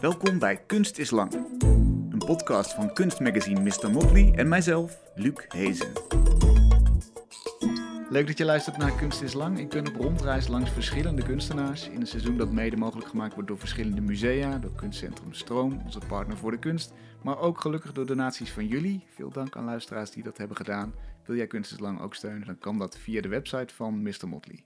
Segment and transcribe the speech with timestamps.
[0.00, 1.32] Welkom bij Kunst is Lang,
[2.10, 3.90] een podcast van kunstmagazine Mr.
[3.90, 5.92] Motley en mijzelf, Luc Hezen.
[8.10, 9.58] Leuk dat je luistert naar Kunst is Lang.
[9.58, 13.48] Ik ben op rondreis langs verschillende kunstenaars in een seizoen dat mede mogelijk gemaakt wordt
[13.48, 16.92] door verschillende musea, door kunstcentrum Stroom, onze partner voor de kunst,
[17.22, 19.04] maar ook gelukkig door donaties van jullie.
[19.14, 20.94] Veel dank aan luisteraars die dat hebben gedaan.
[21.24, 24.28] Wil jij Kunst is Lang ook steunen, dan kan dat via de website van Mr.
[24.28, 24.64] Motley.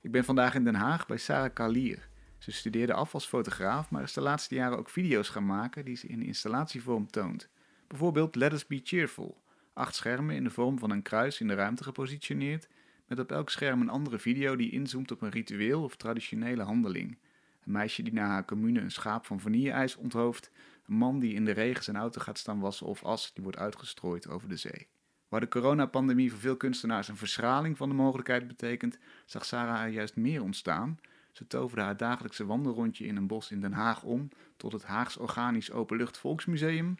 [0.00, 2.12] Ik ben vandaag in Den Haag bij Sarah Kalier.
[2.44, 5.96] Ze studeerde af als fotograaf, maar is de laatste jaren ook video's gaan maken die
[5.96, 7.48] ze in installatievorm toont.
[7.86, 9.42] Bijvoorbeeld Let Us Be Cheerful.
[9.72, 12.68] Acht schermen in de vorm van een kruis in de ruimte gepositioneerd,
[13.06, 17.18] met op elk scherm een andere video die inzoomt op een ritueel of traditionele handeling.
[17.64, 20.50] Een meisje die na haar commune een schaap van vanilleijs onthoofd,
[20.86, 23.58] een man die in de regen zijn auto gaat staan wassen of as die wordt
[23.58, 24.86] uitgestrooid over de zee.
[25.28, 29.88] Waar de coronapandemie voor veel kunstenaars een verschraling van de mogelijkheid betekent, zag Sarah er
[29.88, 30.98] juist meer ontstaan.
[31.34, 35.16] Ze toverde haar dagelijkse wandelrondje in een bos in Den Haag om tot het Haags
[35.16, 36.94] Organisch Openlucht Volksmuseum.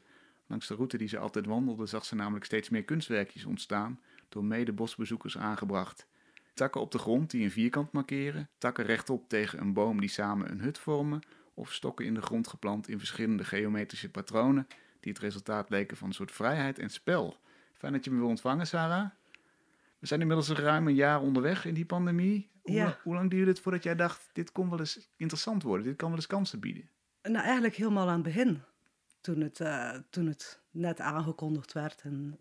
[0.47, 4.45] Langs de route die ze altijd wandelde zag ze namelijk steeds meer kunstwerkjes ontstaan, door
[4.45, 6.07] mede-bosbezoekers aangebracht.
[6.55, 10.51] Takken op de grond die een vierkant markeren, takken rechtop tegen een boom die samen
[10.51, 11.23] een hut vormen,
[11.55, 14.67] of stokken in de grond geplant in verschillende geometrische patronen,
[15.01, 17.37] die het resultaat leken van een soort vrijheid en spel.
[17.75, 19.11] Fijn dat je me wil ontvangen, Sarah.
[19.99, 22.53] We zijn inmiddels ruim een jaar onderweg in die pandemie.
[22.65, 22.99] Hoe, Ja.
[23.03, 26.09] hoe lang duurde het voordat jij dacht, dit kon wel eens interessant worden, dit kan
[26.09, 26.91] wel eens kansen bieden?
[27.23, 28.63] Nou, eigenlijk helemaal aan het begin.
[29.21, 32.39] Toen het, eh, toen het net aangekondigd werd en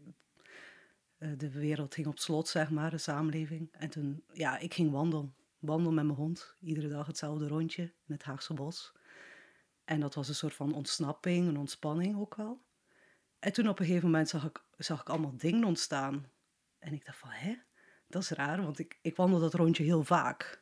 [1.17, 3.69] eh, de wereld ging op slot, zeg maar, de samenleving.
[3.71, 5.35] En toen, ja, ik ging wandelen.
[5.59, 6.55] Wandelen met mijn hond.
[6.59, 8.94] Iedere dag hetzelfde rondje in het Haagse bos.
[9.85, 12.61] En dat was een soort van ontsnapping, een ontspanning ook wel.
[13.39, 16.25] En toen op een gegeven moment zag ik, zag ik allemaal dingen ontstaan.
[16.79, 17.55] En ik dacht van, hè?
[18.14, 20.61] Dat is raar, want ik, ik wandel dat rondje heel vaak.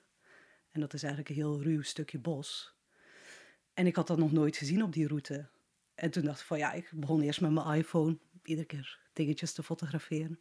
[0.71, 2.75] En dat is eigenlijk een heel ruw stukje bos.
[3.73, 5.49] En ik had dat nog nooit gezien op die route.
[5.95, 9.53] En toen dacht ik van ja, ik begon eerst met mijn iPhone iedere keer dingetjes
[9.53, 10.39] te fotograferen.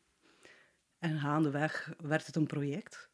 [0.99, 3.09] En gaandeweg werd het een project.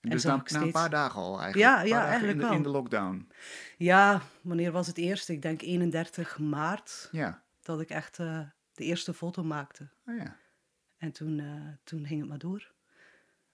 [0.00, 1.56] En Dus na, ik na een steeds- paar dagen al eigenlijk.
[1.76, 2.54] Ja, ja, eigenlijk in de, wel.
[2.56, 3.28] in de lockdown.
[3.76, 5.32] Ja, wanneer was het eerste?
[5.32, 7.42] Ik denk 31 maart Ja.
[7.62, 8.40] dat ik echt eh,
[8.72, 9.88] de eerste foto maakte.
[10.06, 10.36] Oh, ja.
[10.96, 12.72] En toen, eh, toen ging het maar door.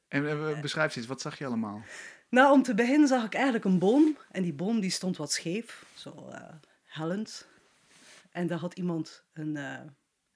[0.09, 1.83] En eh, beschrijf eens, wat zag je allemaal?
[2.29, 4.19] Nou, om te beginnen zag ik eigenlijk een boom.
[4.31, 6.55] En die boom die stond wat scheef, zo eh,
[6.85, 7.49] hellend.
[8.31, 9.81] En daar had iemand een, eh,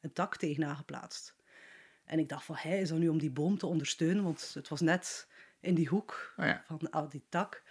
[0.00, 1.34] een tak tegenaan geplaatst.
[2.04, 4.24] En ik dacht van, hé, is dat nu om die boom te ondersteunen?
[4.24, 5.28] Want het was net
[5.60, 6.62] in die hoek Oh ja.
[6.66, 7.62] van ah, die tak.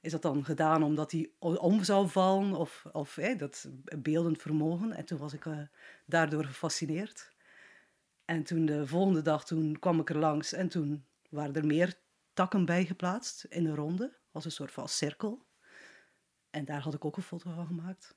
[0.00, 2.54] Is dat dan gedaan omdat o- om zou vallen?
[2.54, 4.92] Of, of dat beeldend vermogen?
[4.92, 5.44] En toen was ik
[6.06, 7.32] daardoor gefascineerd.
[8.24, 11.04] En toen de volgende dag toen kwam ik er langs en toen
[11.34, 12.00] waren er meer
[12.32, 15.46] takken bij geplaatst in een ronde, als een soort van cirkel.
[16.50, 18.16] En daar had ik ook een foto van gemaakt.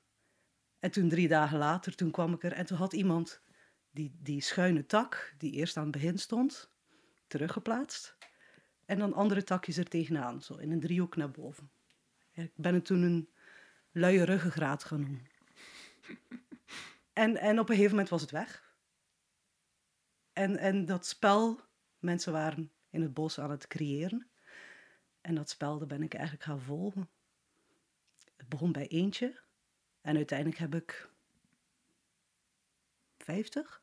[0.78, 3.42] En toen drie dagen later, toen kwam ik er en toen had iemand
[3.90, 6.70] die, die schuine tak, die eerst aan het begin stond,
[7.26, 8.16] teruggeplaatst.
[8.84, 11.70] En dan andere takjes er tegenaan, zo in een driehoek naar boven.
[12.32, 13.28] Ja, Ik ben het toen een
[13.92, 15.26] luie ruggengraat gaan noemen.
[17.12, 18.76] En, en op een gegeven moment was het weg.
[20.32, 21.60] En, en dat spel,
[21.98, 24.28] mensen waren in het bos aan het creëren.
[25.20, 27.08] En dat spel, daar ben ik eigenlijk gaan volgen.
[28.36, 29.40] Het begon bij eentje.
[30.00, 31.10] En uiteindelijk heb ik
[33.18, 33.82] 50?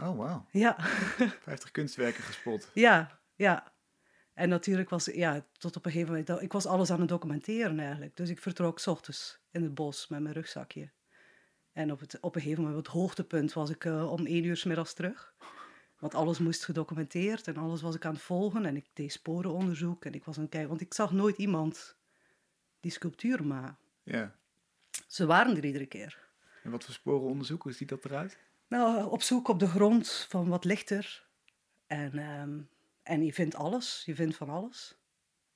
[0.00, 0.46] Oh, wauw.
[0.50, 0.76] Ja,
[1.42, 2.70] 50 kunstwerken gespot.
[2.74, 3.72] ja, ja.
[4.34, 7.78] En natuurlijk was, ja, tot op een gegeven moment, ik was alles aan het documenteren
[7.80, 8.16] eigenlijk.
[8.16, 10.90] Dus ik vertrok 's ochtends in het bos met mijn rugzakje.
[11.72, 14.44] En op, het, op een gegeven moment, op het hoogtepunt, was ik eh, om één
[14.44, 15.34] uur 's middags terug.
[16.02, 18.64] Want alles moest gedocumenteerd en alles was ik aan het volgen.
[18.64, 20.68] En ik deed sporenonderzoek en ik was aan het kijken.
[20.68, 21.96] Want ik zag nooit iemand
[22.80, 23.78] die sculpturen maken.
[24.02, 24.34] Ja.
[25.06, 26.28] Ze waren er iedere keer.
[26.62, 28.38] En wat voor sporenonderzoek, hoe ziet dat eruit?
[28.68, 31.26] Nou, op zoek op de grond van wat ligt er.
[31.86, 32.60] En, ehm,
[33.02, 34.98] en je vindt alles, je vindt van alles.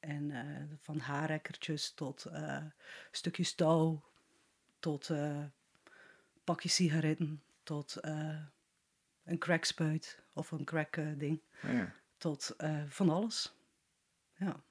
[0.01, 2.65] En eh, van haarrekkertjes tot eh,
[3.11, 4.05] stukjes touw,
[4.79, 5.45] tot eh
[6.45, 7.97] pakjes sigaretten, tot
[9.25, 11.95] een crackspuit of een crack eh, ding, Oh, ja.
[12.17, 13.55] tot eh, van alles.
[14.37, 14.65] Ja.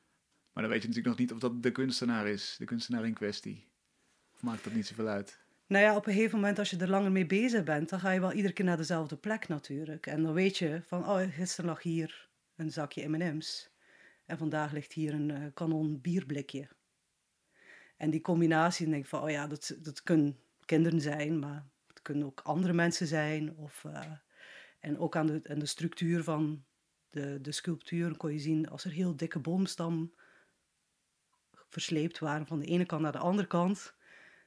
[0.53, 3.13] Maar dan weet je natuurlijk nog niet of dat de kunstenaar is, de kunstenaar in
[3.13, 3.67] kwestie.
[4.33, 5.39] Of maakt dat niet zoveel uit?
[5.67, 8.11] Nou ja, op een gegeven moment als je er langer mee bezig bent, dan ga
[8.11, 10.07] je wel iedere keer naar dezelfde plek natuurlijk.
[10.07, 13.69] En dan weet je van, oh, gisteren lag hier een zakje M&M's.
[14.25, 16.67] En vandaag ligt hier een eh, kanon bierblikje.
[17.97, 21.65] En die combinatie, dan denk ik van, oh ja, dat, dat kunnen kinderen zijn, maar
[21.87, 23.55] het kunnen ook andere mensen zijn.
[23.55, 23.85] Of,
[24.85, 26.63] en ook aan de, aan de structuur van
[27.09, 30.13] de, de sculptuur kon je zien, als er heel dikke boomstam
[31.69, 33.95] versleept waren van de ene kant naar de andere kant,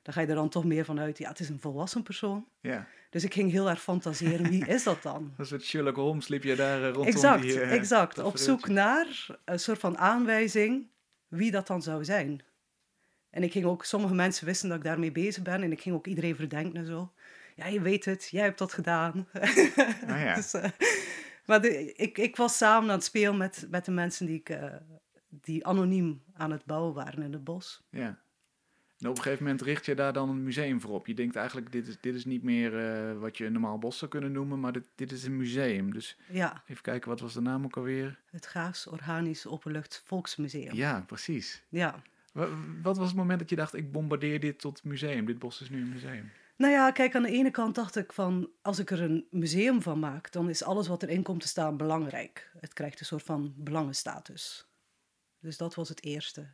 [0.02, 2.48] dan ga je er dan toch meer van uit, ja, het is een volwassen persoon.
[2.60, 2.86] Ja.
[3.10, 5.32] Dus ik ging heel erg fantaseren, wie is dat dan?
[5.36, 7.60] Een soort Sherlock Holmes liep je daar eh, rondom exact, die...
[7.60, 8.18] eh, exact.
[8.18, 10.90] Op zoek naar een soort van aanwijzing
[11.28, 12.42] wie dat dan zou zijn.
[13.30, 15.94] En ik ging ook, sommige mensen wisten dat ik daarmee bezig ben en ik ging
[15.94, 17.12] ook iedereen verdenken en zo.
[17.58, 19.26] Ja, je weet het, jij hebt dat gedaan.
[19.32, 20.34] Ah ja.
[20.40, 20.70] Dus, eh,
[21.46, 24.48] maar de- ik, ik was samen aan het spelen met, met de mensen die, ik,
[24.48, 24.74] eh,
[25.28, 27.82] die anoniem aan het bouwen waren in het bos.
[27.90, 28.18] Ja.
[28.98, 31.06] En op een gegeven moment richt je daar dan een museum voor op.
[31.06, 33.98] Je denkt eigenlijk, dit is, dit is niet meer eh, wat je een normaal bos
[33.98, 35.92] zou kunnen noemen, maar dit, dit is een museum.
[35.92, 38.18] Dus Ja, even kijken, wat was de naam ook alweer?
[38.30, 40.74] het Gaags Organisch Openlucht Volksmuseum.
[40.74, 41.62] Ja, precies.
[41.68, 42.02] ja.
[42.32, 42.48] Wa-
[42.82, 45.26] Wat was het moment dat je dacht, ik bombardeer dit tot museum?
[45.26, 46.30] Dit bos is nu een museum.
[46.58, 49.82] Nou ja, kijk, aan de ene kant dacht ik van, als ik er een museum
[49.82, 52.50] van maak, dan is alles wat erin komt te staan belangrijk.
[52.60, 54.68] Het krijgt een soort van belangenstatus.
[55.40, 56.48] Dus dat was het eerste.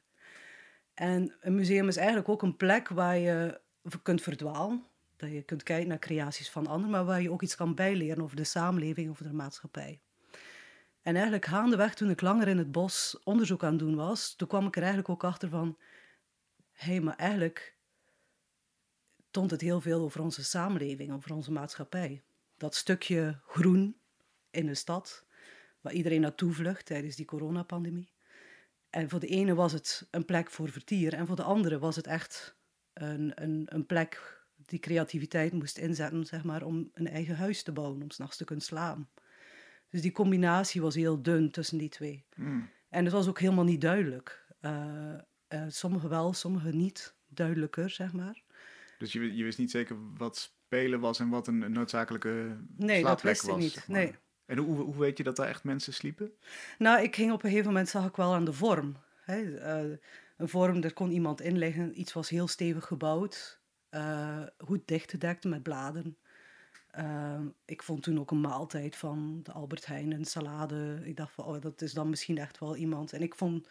[0.95, 3.61] En een museum is eigenlijk ook een plek waar je
[4.03, 4.85] kunt verdwalen.
[5.17, 8.23] Dat je kunt kijken naar creaties van anderen, maar waar je ook iets kan bijleren
[8.23, 10.01] over de samenleving, over de maatschappij.
[11.03, 14.67] En eigenlijk gaandeweg, toen ik langer in het bos onderzoek aan doen was, toen kwam
[14.67, 15.79] ik er eigenlijk ook achter van,
[16.73, 17.74] hé, hey, maar eigenlijk
[19.35, 22.23] toont het heel veel over onze samenleving, over onze maatschappij.
[22.57, 23.97] Dat stukje groen
[24.51, 25.27] in de stad,
[25.81, 28.13] waar iedereen naartoe vlucht tijdens die coronapandemie.
[28.91, 31.97] En voor de ene was het een plek voor vertier, en voor de andere was
[31.97, 32.57] het echt
[32.93, 37.73] een, een, een plek die creativiteit moest inzetten, zeg maar, om een eigen huis te
[37.73, 39.09] bouwen, om s'nachts te kunnen slapen.
[39.89, 42.25] Dus die combinatie was heel dun tussen die twee.
[42.35, 42.71] Hmm.
[42.89, 44.47] En het was ook helemaal niet duidelijk.
[44.61, 45.15] Eh
[45.55, 48.43] eh, sommige wel, sommige niet duidelijker, zeg maar.
[48.99, 52.29] Dus je, je wist niet zeker wat spelen was en wat een, noodzakelijke
[52.77, 53.73] Nee, dat slaapplek wist ik was, niet.
[53.73, 53.99] zeg maar.
[53.99, 54.15] Nee.
[54.47, 56.33] En hoe, hoe weet je dat daar echt mensen sliepen?
[56.79, 58.97] Nou, ik ging op een gegeven moment, zag ik wel aan de vorm.
[59.21, 59.57] Hè?
[59.59, 59.97] eh,
[60.37, 62.01] een vorm, daar kon iemand in liggen.
[62.01, 63.63] Iets was heel stevig gebouwd.
[63.89, 66.17] eh, goed dichtgedekt met bladen.
[66.91, 71.01] Eh, ik vond toen ook een maaltijd van de Albert Heijn, een salade.
[71.05, 73.13] Ik dacht van, oh, dat is dan misschien echt wel iemand.
[73.13, 73.67] En ik vond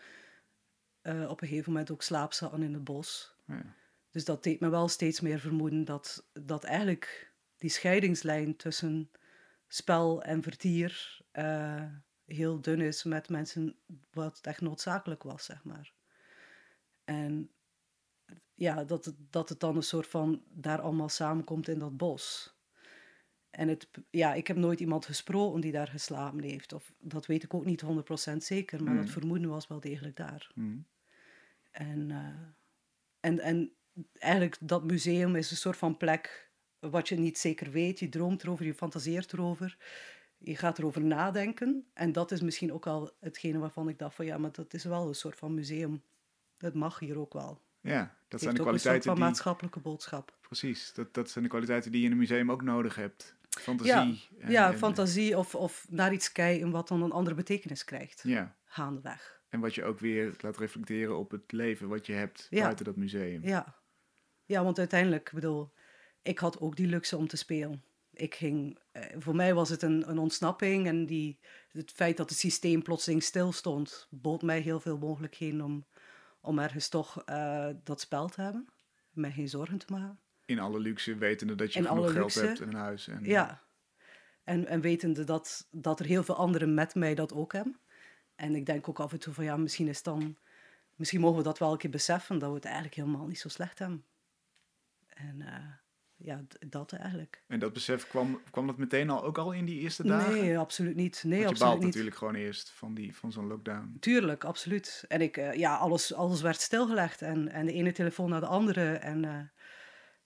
[1.04, 3.36] op een gegeven moment ook slaapzakken in het bos.
[3.48, 3.76] Ja.
[4.14, 9.12] Dus dat deed me wel steeds meer vermoeden dat, dat eigenlijk die scheidingslijn tussen
[9.68, 11.86] spel en vertier eh,
[12.26, 13.76] heel dun is met mensen
[14.12, 15.94] wat echt noodzakelijk was, zeg maar.
[17.04, 17.52] En
[18.54, 22.56] ja, dat het, dat het dan een soort van daar allemaal samenkomt in dat bos.
[23.50, 26.74] En het, ja, ik heb nooit iemand gesproken die daar geslapen heeft.
[26.74, 27.84] Of dat weet ik ook niet
[28.32, 30.52] 100% zeker, maar dat vermoeden was wel degelijk daar.
[31.72, 32.48] En, eh,
[33.20, 33.74] en, en
[34.14, 38.00] eigenlijk dat museum is een soort van plek wat je niet zeker weet.
[38.00, 39.78] Je droomt erover, je fantaseert erover.
[40.38, 41.86] Je gaat erover nadenken.
[41.94, 44.84] En dat is misschien ook al hetgene waarvan ik dacht van ja, maar dat is
[44.84, 46.02] wel een soort van museum.
[46.58, 47.62] Dat mag hier ook wel.
[47.82, 49.24] Ja, dat zijn de ook een soort kwaliteiten van die...
[49.24, 50.38] maatschappelijke boodschap.
[50.42, 53.36] Precies, dat, dat zijn de kwaliteiten die je in een museum ook nodig hebt.
[53.50, 53.92] Fantasie.
[53.94, 54.02] Ja,
[54.40, 58.22] en- ja, en- fantasie of, of naar iets kijken wat dan een andere betekenis krijgt.
[58.24, 59.42] Ja, Gaandeweg.
[59.50, 62.62] en wat je ook weer laat reflecteren op het leven wat je hebt Ja.
[62.64, 63.44] buiten dat museum.
[63.44, 63.76] Ja.
[64.46, 65.72] Ja, want uiteindelijk, ik bedoel,
[66.22, 67.84] ik had ook die luxe om te spelen.
[68.14, 71.40] Ik ging, eh, voor mij was het een, een ontsnapping en die,
[71.72, 75.86] het feit dat het systeem plotseling stil stond, bood mij heel veel mogelijkheden om,
[76.42, 78.68] om ergens toch eh, dat spel te hebben.
[79.12, 80.20] Mij geen zorgen te maken.
[80.46, 82.46] In alle luxe, wetende dat je In genoeg geld luxe.
[82.46, 83.08] hebt en een huis.
[83.08, 83.62] En, Ja.
[84.44, 87.80] En, en wetende dat, dat er heel veel anderen met mij dat ook hebben.
[88.36, 90.38] En ik denk ook af en toe van ja, misschien is dan,
[90.96, 93.50] misschien mogen we dat wel een keer beseffen, dat we het eigenlijk helemaal niet zo
[93.50, 94.06] slecht hebben.
[95.14, 95.74] En eh,
[96.16, 97.44] ja, dat eigenlijk.
[97.48, 100.34] En dat besef kwam, kwam dat meteen al, ook al in die eerste dagen?
[100.34, 101.24] Nee, absoluut niet.
[101.24, 101.88] Nee, Want je absoluut baalt niet.
[101.88, 103.98] natuurlijk gewoon eerst van, die, van zo'n lockdown.
[104.00, 105.06] Tuurlijk, absoluut.
[105.08, 108.46] En ik, eh, ja, alles, alles werd stilgelegd en, en de ene telefoon naar de
[108.48, 108.92] andere.
[108.94, 109.52] En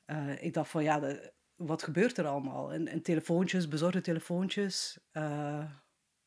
[0.05, 2.73] eh, ik dacht van, ja, de- wat gebeurt er allemaal?
[2.73, 4.99] En, en telefoontjes, bezorgde telefoontjes,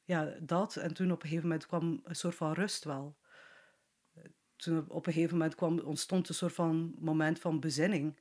[0.04, 0.76] ja, dat.
[0.76, 3.18] En toen op een gegeven moment kwam een soort van rust wel.
[4.56, 8.20] Toen op een gegeven moment kwam, ontstond een soort van moment van bezinning.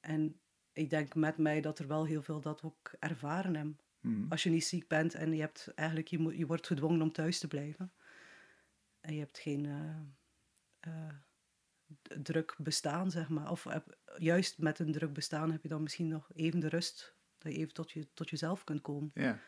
[0.00, 0.40] En
[0.72, 4.26] ik denk met mij dat er wel heel veel dat ook ervaren hebben Hmm.
[4.28, 7.12] als je niet ziek bent en je, hebt eigenlijk, je, moet, je wordt gedwongen om
[7.12, 7.92] thuis te blijven.
[9.00, 9.96] En je hebt geen eh,
[10.80, 11.14] eh,
[12.22, 13.50] druk bestaan, zeg maar.
[13.50, 17.14] Of heb- juist met een druk bestaan heb je dan misschien nog even de rust.
[17.38, 19.10] Dat je even tot, je, tot jezelf kunt komen.
[19.14, 19.38] Ja.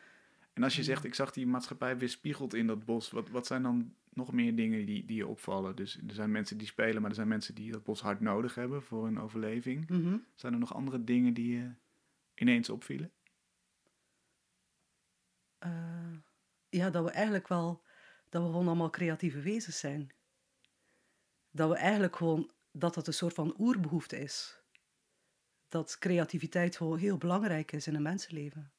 [0.53, 3.63] En als je zegt, ik zag die maatschappij weerspiegeld in dat bos, wat, wat zijn
[3.63, 5.75] dan nog meer dingen die, die je opvallen?
[5.75, 8.55] Dus er zijn mensen die spelen, maar er zijn mensen die dat bos hard nodig
[8.55, 9.89] hebben voor hun overleving.
[9.89, 10.17] Mhm.
[10.35, 11.73] Zijn er nog andere dingen die je
[12.35, 13.11] ineens opvielen?
[15.57, 16.17] Eh,
[16.69, 17.83] ja, dat we eigenlijk wel,
[18.29, 20.11] dat we gewoon allemaal creatieve wezens zijn.
[21.51, 24.61] Dat we eigenlijk gewoon, dat het een soort van oerbehoefte is.
[25.69, 28.72] dat creativiteit gewoon heel belangrijk is in een mensenleven.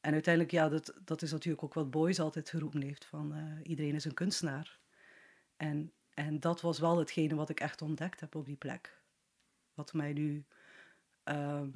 [0.00, 3.70] En uiteindelijk, ja, dat, dat is natuurlijk ook wat Boyce altijd geroepen heeft, van eh,
[3.70, 4.78] iedereen is een kunstenaar.
[5.56, 9.02] En, en dat was wel hetgene wat ik echt ontdekt heb op die plek.
[9.74, 10.44] Wat mij nu,
[11.22, 11.70] ehm,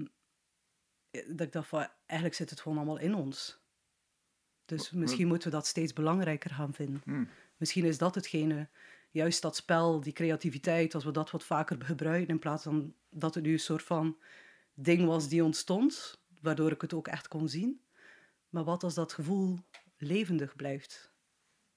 [1.11, 3.63] dat ik dacht van, eigenlijk zit het gewoon allemaal in ons.
[4.65, 7.01] Dus misschien moeten we dat steeds belangrijker gaan vinden.
[7.05, 7.29] Hmm.
[7.57, 8.69] Misschien is dat hetgene,
[9.11, 13.35] juist dat spel, die creativiteit, als we dat wat vaker gebruiken, in plaats van dat
[13.35, 14.19] het nu een soort van
[14.75, 17.81] ding was die ontstond, waardoor ik het ook echt kon zien.
[18.55, 19.59] Maar wat als dat gevoel
[19.97, 21.13] levendig blijft?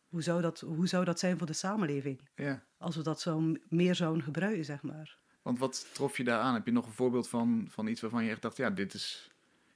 [0.07, 2.29] Hoe zou dat, hoe zou dat zijn voor de samenleving?
[2.35, 2.63] Ja.
[2.77, 5.19] Als we dat zo meer zouden gebruiken, zeg maar.
[5.41, 6.53] Want wat trof je daar aan?
[6.53, 9.31] Heb je nog een voorbeeld van, van iets waarvan je echt dacht, ja, dit is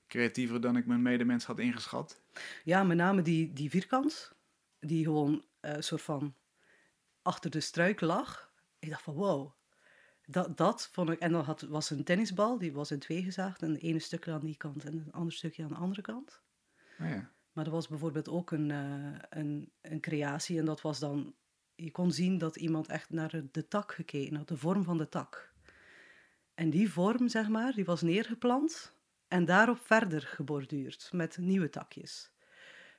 [0.08, 2.22] creatiever dan ik mijn medemens had ingeschat?
[2.64, 4.32] Ja, met name die, die vierkant,
[4.80, 6.36] die gewoon eh, een soort van
[7.22, 8.54] achter de struik lag.
[8.80, 9.52] Ik dacht van, wow,
[10.26, 11.20] dat, dat vond ik...
[11.20, 13.62] En dan had, was een tennisbal, die was in twee gezaagd.
[13.62, 16.42] En een ene stukje aan die kant en een ander stukje aan de andere kant.
[17.02, 17.32] Oh ja.
[17.52, 21.36] Maar er was bijvoorbeeld ook een, eh, een, een creatie en dat was dan...
[21.76, 25.10] Je kon zien dat iemand echt naar de tak gekeken had, de vorm van de
[25.10, 25.54] tak.
[26.54, 28.94] En die vorm, zeg maar, die was neergeplant
[29.28, 32.32] en daarop verder geborduurd met nieuwe takjes.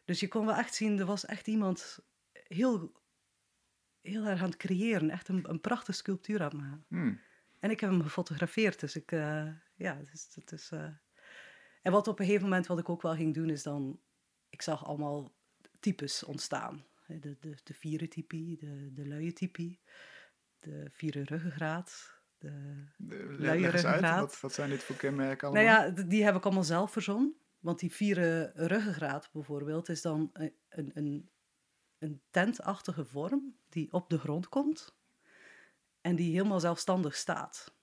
[0.05, 1.99] Dus je kon wel echt zien, er was echt iemand
[2.33, 2.93] heel,
[4.01, 5.11] heel erg aan het creëren.
[5.11, 6.85] Echt een, een prachtige sculptuur aan het maken.
[6.89, 7.21] Hmm.
[7.59, 10.29] En ik heb hem gefotografeerd, dus ik, eh, ja, het is...
[10.35, 10.89] Het is eh.
[11.83, 14.01] En wat op een gegeven moment wat ik ook wel ging doen, is dan...
[14.51, 15.33] Ik zag allemaal
[15.81, 16.85] types ontstaan.
[17.07, 19.81] De, de, de vierentypie, de, de luie typie,
[20.59, 22.85] de vieren ruggengraat, de...
[22.97, 24.21] De- Luie ruggengraat.
[24.21, 25.65] wat, wat zijn dit voor kenmerken allemaal?
[25.65, 27.37] Nou ja, die heb ik allemaal zelf verzonnen.
[27.59, 31.31] Want die vieren ruggengraat bijvoorbeeld is dan een, een,
[31.99, 34.97] een tentachtige vorm die op de grond komt
[36.01, 37.75] en die helemaal zelfstandig staat.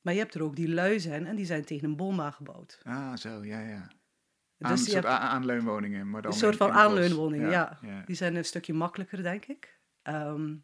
[0.00, 2.80] Maar je hebt er ook die lui zijn en die zijn tegen een boom aangebouwd.
[2.82, 3.86] Ah, zo, ja, ja.
[3.86, 6.92] Dus Aan, een soort hebt a- aanleunwoningen, maar dan een soort van in het bos.
[6.92, 7.78] aanleunwoning, ja.
[7.82, 8.02] ja.
[8.04, 9.80] Die zijn een stukje makkelijker, denk ik.
[10.02, 10.56] Ehm,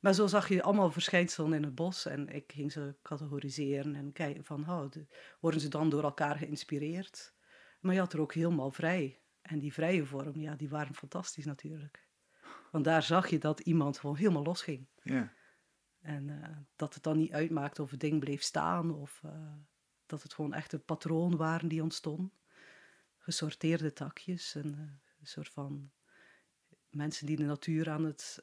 [0.00, 4.12] maar zo zag je allemaal verschijnselen in het bos en ik ging ze categoriseren en
[4.12, 5.06] kijken van, oh, de-
[5.40, 7.34] worden ze dan door elkaar geïnspireerd?
[7.80, 9.20] Maar je had er ook helemaal vrij.
[9.42, 12.08] En die vrije vorm, ja, die waren fantastisch natuurlijk.
[12.70, 14.88] Want daar zag je dat iemand gewoon helemaal losging.
[15.02, 15.32] Ja.
[16.00, 19.54] En eh, dat het dan niet uitmaakte of het ding bleef staan of eh,
[20.06, 22.32] dat het gewoon echte patronen waren die ontstonden.
[23.18, 24.80] Gesorteerde takjes en eh,
[25.20, 25.90] een soort van
[26.90, 28.42] mensen die de natuur aan het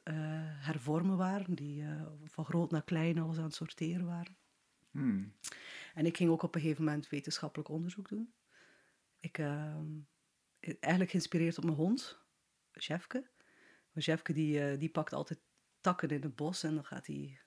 [0.60, 1.84] hervormen waren, die
[2.24, 4.36] van groot naar klein alles aan het sorteren waren.
[4.90, 5.32] Hmm.
[5.94, 8.32] En ik ging ook op een gegeven moment wetenschappelijk onderzoek doen.
[9.20, 9.86] Ik, ehm,
[10.60, 12.18] eigenlijk geïnspireerd op mijn hond,
[12.72, 13.30] Jefke.
[13.92, 15.40] Maar Jefke die, die pakt altijd
[15.80, 17.40] takken in het bos en dan gaat hij,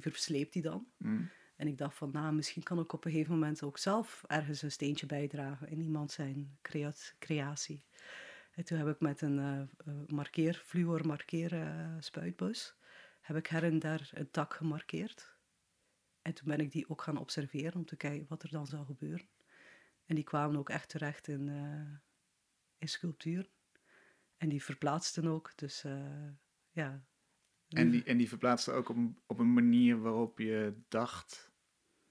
[0.00, 0.86] die versleept hij dan.
[0.96, 1.30] Hmm.
[1.56, 4.62] En ik dacht van, nou, misschien kan ik op een gegeven moment ook zelf ergens
[4.62, 7.84] een steentje bijdragen in iemand zijn crea- creatie.
[8.54, 12.76] En toen heb ik met een eh, markeer, fluor markeer eh, spuitbus,
[13.20, 15.36] heb ik her en daar een tak gemarkeerd.
[16.22, 18.84] En toen ben ik die ook gaan observeren om te kijken wat er dan zou
[18.84, 19.28] gebeuren.
[20.06, 21.98] En die kwamen ook echt terecht in, eh
[22.78, 23.50] in sculptuur.
[24.36, 25.84] En die verplaatsten ook, dus
[26.70, 27.04] ja.
[27.68, 31.52] En, die, en die verplaatste ook op een, op een manier waarop je dacht...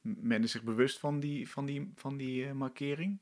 [0.01, 3.21] Men is zich bewust van die, van die, van die eh, markering?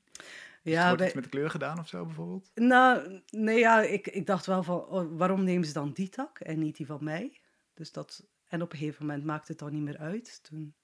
[0.63, 2.51] Dus ja, wordt iets met de kleur gedaan of zo bijvoorbeeld?
[2.55, 6.39] Nou, nee, ja, ik, ik dacht wel van, oh, waarom nemen ze dan die tak
[6.39, 7.41] en niet die van mij?
[7.73, 10.43] Dus dat, en op een gegeven moment maakte het dan niet meer uit.
[10.43, 10.75] Toen,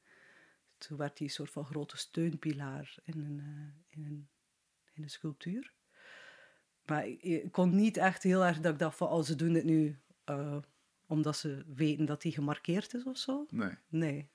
[0.78, 4.30] toen werd die een soort van grote steunpilaar in een, eh, in een,
[4.94, 5.74] in een sculptuur.
[6.86, 9.54] Maar ik, ik kon niet echt heel erg dat ik dacht van, oh, ze doen
[9.54, 10.58] dit nu eh,
[11.08, 13.46] omdat ze weten dat die gemarkeerd is of zo.
[13.50, 13.72] Nee.
[13.90, 14.30] Nee.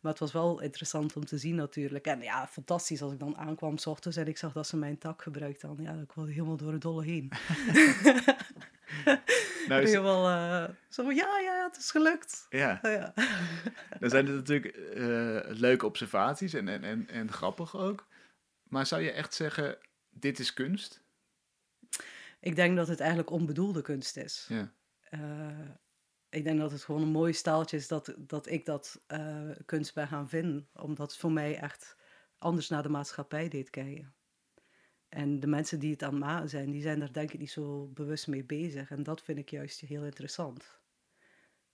[0.00, 2.06] Maar het was wel interessant om te zien natuurlijk.
[2.06, 4.98] En ja, fantastisch als ik dan aankwam s ochtends en ik zag dat ze mijn
[4.98, 5.76] tak gebruikten.
[5.76, 7.30] Dan, ja, ik was helemaal door het dolle heen.
[9.68, 10.28] Nou, is- helemaal
[10.68, 12.46] eh, zo van, ja, ja, het is gelukt.
[12.50, 13.12] ja, Ja.
[14.00, 18.06] dan zijn het natuurlijk eh, leuke observaties en, en, en, en grappig ook.
[18.62, 19.78] Maar zou je echt zeggen,
[20.10, 21.02] dit is kunst?
[22.40, 24.46] Ik denk dat het eigenlijk onbedoelde kunst is.
[24.48, 24.72] Ja.
[26.32, 29.94] Ik denk dat het gewoon een mooi staaltje is dat, dat ik dat eh, kunst
[29.94, 30.68] ben gaan vinden.
[30.74, 31.96] Omdat het voor mij echt
[32.38, 34.14] anders naar de maatschappij deed kijken.
[35.08, 37.50] En de mensen die het aan het maken zijn, die zijn daar denk ik niet
[37.50, 38.90] zo bewust mee bezig.
[38.90, 40.80] En dat vind ik juist heel interessant.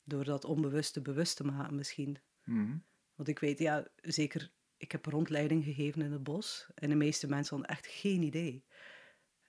[0.04, 2.18] Door dat onbewuste bewust te maken misschien.
[2.44, 2.76] Mhm.
[3.14, 6.70] Want ik weet, ja, zeker, ik heb rondleiding gegeven in het bos.
[6.74, 8.64] En de meeste mensen hadden echt geen idee.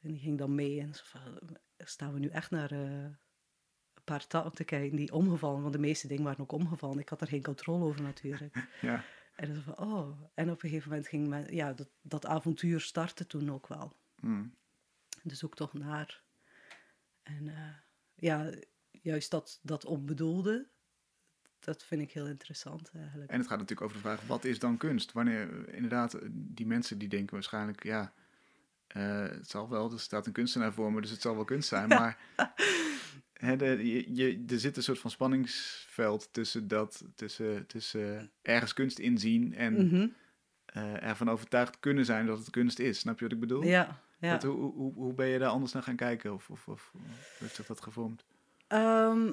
[0.01, 3.09] En die ging dan mee en zo van, staan we nu echt naar eh,
[4.11, 6.99] paar takken te kijken die omgevallen, want de meeste dingen waren ook omgevallen.
[6.99, 8.55] Ik had er geen controle over natuurlijk.
[8.81, 9.03] Ja.
[9.35, 10.21] En dan van, oh.
[10.33, 13.95] En op een gegeven moment ging men, ja, dat, dat avontuur startte toen ook wel.
[14.21, 14.55] Mm.
[15.23, 16.23] Dus ook toch naar.
[17.23, 17.73] En eh,
[18.15, 18.49] ja,
[18.91, 20.67] juist dat, dat onbedoelde,
[21.59, 23.31] dat vind ik heel interessant eigenlijk.
[23.31, 25.11] En het gaat natuurlijk over de vraag, wat is dan kunst?
[25.11, 28.13] Wanneer, eh, inderdaad, eh, die mensen die denken waarschijnlijk, ja,
[28.87, 31.69] eh, het zal wel, er staat een kunstenaar voor me, dus het zal wel kunst
[31.69, 31.87] zijn.
[31.99, 32.17] Maar
[33.39, 38.73] hè, de, je, je, er zit een soort van spanningsveld tussen dat, tussen, tussen ergens
[38.73, 40.07] kunst inzien en Mhm.
[40.65, 42.99] eh, ervan overtuigd kunnen zijn dat het kunst is.
[42.99, 43.63] Snap je wat ik bedoel?
[43.63, 44.31] Ja, ja.
[44.31, 46.33] Wat, hoe, hoe, hoe ben je daar anders naar gaan kijken?
[46.33, 47.01] Of, of, of hoe
[47.39, 48.25] heeft zich dat gevormd?
[48.67, 49.31] Ehm,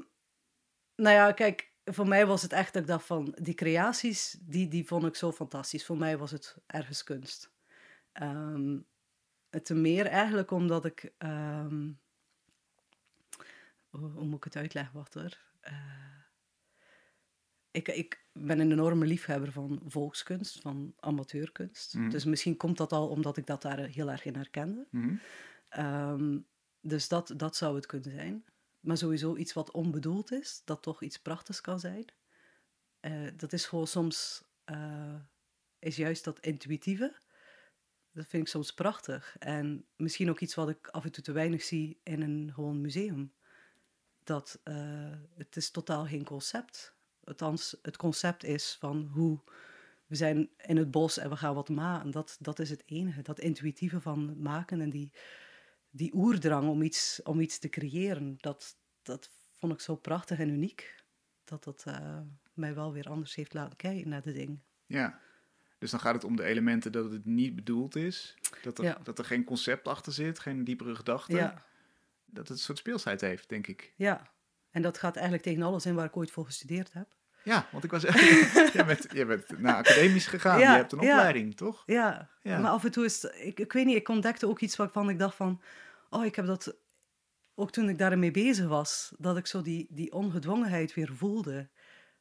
[0.96, 4.68] nou ja, kijk, voor mij was het echt dat ik dacht van, die creaties, die,
[4.68, 5.84] die vond ik zo fantastisch.
[5.86, 7.50] Voor mij was het ergens kunst.
[8.12, 8.78] Ehm,
[9.50, 11.90] het te meer eigenlijk omdat ik, ehm,
[13.98, 15.38] hoe, moet ik het uitleggen, wat hoor.
[15.60, 16.06] Eh,
[17.70, 21.94] ik, ik ben een enorme liefhebber van volkskunst, van amateurkunst.
[21.94, 22.08] Mhm.
[22.08, 24.86] Dus misschien komt dat al omdat ik dat daar heel erg in herkende.
[24.90, 25.14] Mhm.
[25.68, 26.38] Ehm,
[26.80, 28.44] dus dat, dat zou het kunnen zijn.
[28.80, 32.04] Maar sowieso iets wat onbedoeld is, dat toch iets prachtigs kan zijn.
[33.00, 35.20] Eh, dat is gewoon soms, eh,
[35.78, 37.16] is juist dat intuïtieve.
[38.12, 39.36] Dat vind ik soms prachtig.
[39.38, 42.80] En misschien ook iets wat ik af en toe te weinig zie in een gewoon
[42.80, 43.32] museum.
[44.26, 46.94] Dat eh, het is totaal geen concept.
[47.24, 49.40] Althans, het concept is van hoe
[50.06, 52.10] we zijn in het bos en we gaan wat maken.
[52.10, 53.22] Dat, dat is het enige.
[53.22, 55.12] Dat intuïtieve van maken en die,
[55.90, 58.36] die oerdrang om iets, om iets te creëren.
[58.40, 61.04] Dat, dat vond ik zo prachtig en uniek.
[61.44, 62.20] Dat dat eh,
[62.54, 64.60] mij wel weer anders heeft laten kijken naar de ding.
[64.86, 65.20] Ja.
[65.78, 68.34] Dus dan gaat het om de elementen dat het niet bedoeld is.
[68.62, 68.98] Dat er, Ja.
[69.02, 71.36] dat er geen concept achter zit, geen diepere gedachte.
[71.36, 71.64] Ja,
[72.36, 73.92] Dat het een soort speelsheid heeft, denk ik.
[73.96, 74.34] ja.
[74.70, 77.06] En dat gaat eigenlijk tegen alles in waar ik ooit voor gestudeerd heb.
[77.42, 78.02] Ja, want ik was...
[78.72, 80.58] jij, bent, jij bent naar academisch gegaan.
[80.58, 81.16] Ja, je hebt een ja.
[81.16, 81.82] opleiding, toch?
[81.86, 82.58] Ja, Ja.
[82.58, 85.08] maar af en toe is het, ik, ik weet niet, ik ontdekte ook iets waarvan
[85.08, 85.62] ik dacht van,
[86.10, 86.76] oh, ik heb dat,
[87.54, 91.68] ook toen ik daarmee bezig was, dat ik zo die, die ongedwongenheid weer voelde.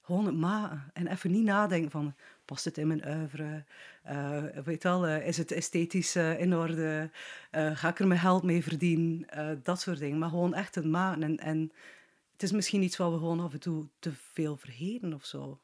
[0.01, 3.63] Gewoon het maken en even niet nadenken van, past het in mijn oeuvre?
[4.03, 7.09] Eh, weet wel, eh, is het esthetisch eh, in orde?
[7.51, 9.59] Ga ik er mijn geld mee verdienen?
[9.63, 10.17] Dat soort dingen.
[10.17, 11.23] Maar gewoon echt het maken.
[11.23, 11.71] En, en
[12.31, 15.59] het is misschien iets wat we gewoon af en toe te veel vergeten of zo.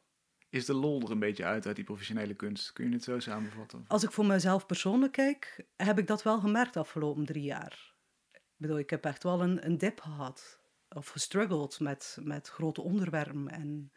[0.49, 2.73] Is de lol er een beetje uit uit die professionele kunst?
[2.73, 3.85] Kun je het zo samenvatten?
[3.87, 7.93] Als ik voor mezelf persoonlijk kijk, heb ik dat wel gemerkt de afgelopen drie jaar.
[8.31, 10.59] Ik bedoel, ik heb echt wel een, een dip gehad.
[10.89, 13.47] Of gestruggeld met, met grote onderwerpen.
[13.47, 13.91] En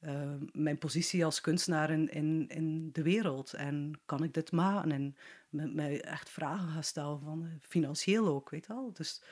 [0.00, 3.52] eh, mijn positie als kunstenaar in, in, in de wereld.
[3.52, 4.92] En kan ik dit maken?
[4.92, 5.16] En
[5.48, 8.92] met mij echt vragen gaan stellen, van, eh, financieel ook, weet je wel.
[8.92, 9.22] Dus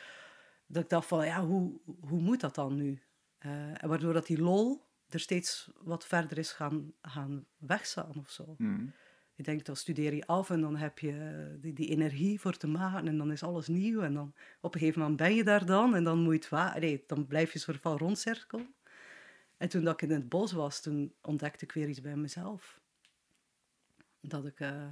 [0.67, 3.03] dat ik dacht van, ja, hoe, hoe moet dat dan nu?
[3.39, 8.31] Eh, en waardoor dat die lol er steeds wat verder is gaan, gaan wegzakken of
[8.31, 8.55] zo.
[8.57, 8.93] Hmm.
[9.35, 12.67] Je denkt, dan studeer je af en dan heb je die, die energie voor te
[12.67, 14.01] maken en dan is alles nieuw.
[14.01, 16.81] En dan op een gegeven moment ben je daar dan en dan moet je het
[16.81, 18.75] nee, dan blijf je soort van rondcirkelen.
[19.59, 22.81] En toen dat ik in het bos was, toen ontdekte ik weer iets bij mezelf.
[24.21, 24.87] Dat ik, eh,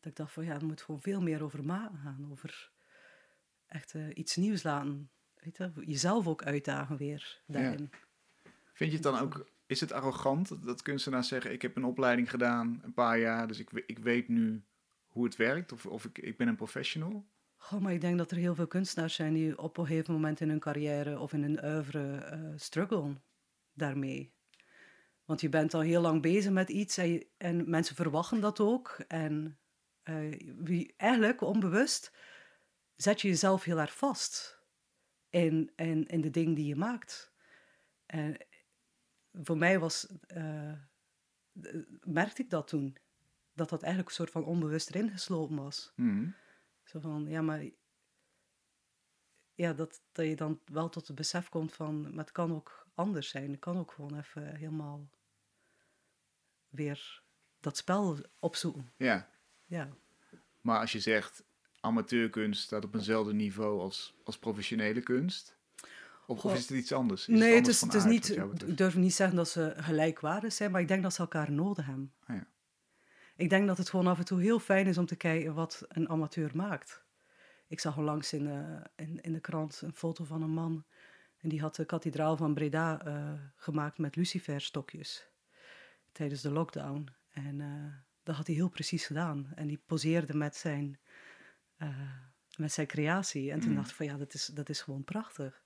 [0.00, 2.28] dat ik dacht van ja, er moet gewoon veel meer over maken gaan.
[2.30, 2.70] Over
[3.66, 5.10] echt eh, iets nieuws laten.
[5.34, 7.90] Weet je, jezelf ook uitdagen weer daarin.
[8.72, 9.50] Vind je het dan ook...
[9.66, 11.52] Is het arrogant dat kunstenaars zeggen...
[11.52, 13.48] ik heb een opleiding gedaan, een paar jaar...
[13.48, 14.62] dus ik, ik weet nu
[15.08, 15.72] hoe het werkt?
[15.72, 17.24] Of, of ik, ik ben een professional?
[17.56, 20.40] Goh, maar ik denk dat er heel veel kunstenaars zijn die op een gegeven moment
[20.40, 23.22] in hun carrière of in hun oeuvre eh struggelen
[23.72, 24.32] daarmee.
[25.24, 28.60] Want je bent al heel lang bezig met iets en, je- en mensen verwachten dat
[28.60, 28.96] ook.
[29.08, 29.58] En
[30.02, 32.12] eh, wie, eigenlijk onbewust
[32.96, 34.60] zet je jezelf heel erg vast
[35.30, 37.32] in, in, in de dingen die je maakt.
[38.06, 38.36] En
[39.32, 40.72] voor mij was, eh,
[42.04, 42.96] merkte ik dat toen.
[43.54, 45.92] Dat dat eigenlijk een soort van onbewust erin geslopen was.
[45.94, 46.34] Hmm.
[46.84, 47.64] Zo van, ja, maar...
[49.54, 52.00] Ja, dat, dat je dan wel tot het besef komt van...
[52.00, 53.50] Maar het kan ook anders zijn.
[53.50, 55.08] Het kan ook gewoon even helemaal...
[56.68, 57.22] weer
[57.60, 58.92] dat spel opzoeken.
[58.96, 59.28] Ja,
[59.66, 59.88] Ja.
[60.60, 61.44] maar als je zegt...
[61.80, 65.56] amateurkunst staat op eenzelfde niveau als, als professionele kunst...
[66.26, 66.52] Of, of Goh.
[66.52, 67.28] is het iets anders?
[67.28, 68.28] Is nee, het anders is, het is niet...
[68.68, 71.86] Ik durf niet zeggen dat ze gelijkwaardig zijn, maar ik denk dat ze elkaar nodig
[71.86, 72.12] hebben.
[72.26, 72.46] Ah, ja.
[73.36, 75.84] Ik denk dat het gewoon af en toe heel fijn is om te kijken wat
[75.88, 77.04] een amateur maakt.
[77.66, 80.84] Ik zag onlangs in, eh, in, in de krant een foto van een man.
[81.42, 85.26] En die had de kathedraal van Breda eh, gemaakt met luciferstokjes.
[86.12, 87.08] Tijdens de lockdown.
[87.32, 89.52] En eh, dat had hij heel precies gedaan.
[89.54, 90.98] En die poseerde met zijn,
[91.76, 92.10] eh,
[92.56, 93.50] met zijn creatie.
[93.50, 93.76] En toen Mm.
[93.76, 95.62] dacht ik van ja, dat is, dat is gewoon prachtig.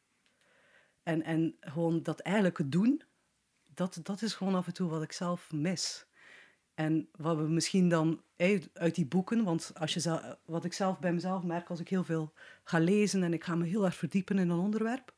[1.02, 3.02] En, en gewoon dat eigenlijke doen,
[3.74, 6.06] dat, dat is gewoon af en toe wat ik zelf mis.
[6.74, 8.22] En wat we misschien dan
[8.72, 11.88] uit die boeken, want als je zelf, wat ik zelf bij mezelf merk, als ik
[11.88, 12.32] heel veel
[12.64, 15.15] ga lezen en ik ga me heel erg verdiepen in een onderwerp,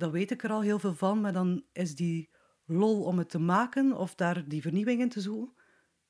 [0.00, 2.30] dan weet ik er al heel veel van, maar dan is die
[2.64, 5.54] lol om het te maken of daar die vernieuwing in te zoeken,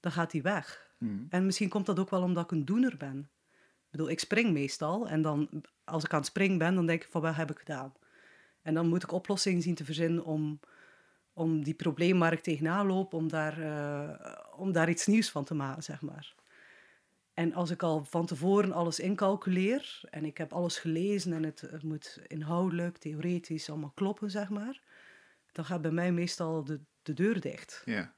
[0.01, 0.91] dan gaat die weg.
[0.99, 1.25] Mhm.
[1.29, 3.31] En misschien komt dat ook wel omdat ik een doener ben.
[3.85, 7.03] Ik bedoel, ik spring meestal en dan, als ik aan het springen ben, dan denk
[7.03, 7.93] ik van wat heb ik gedaan?
[8.63, 10.61] En dan moet ik oplossingen zien te verzinnen om,
[11.33, 15.45] om die probleem waar ik tegenaan loop, om daar, eh, om daar iets nieuws van
[15.45, 16.35] te maken, zeg maar.
[17.41, 21.61] En als ik al van tevoren alles incalculeer en ik heb alles gelezen en het,
[21.61, 24.83] het moet inhoudelijk, theoretisch allemaal kloppen, zeg maar,
[25.53, 27.83] dan gaat bij mij meestal de, de deur dicht.
[27.85, 28.15] Ja.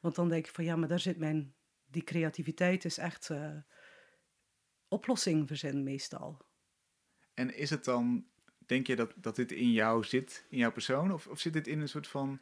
[0.00, 1.54] Want dan denk ik van ja, maar daar zit mijn,
[1.86, 3.56] die creativiteit is echt eh
[4.88, 6.46] oplossing verzinnen meestal.
[7.34, 8.26] En is het dan,
[8.66, 11.12] denk je dat, dat dit in jou zit, in jouw persoon?
[11.12, 12.40] Of, of zit dit in een soort van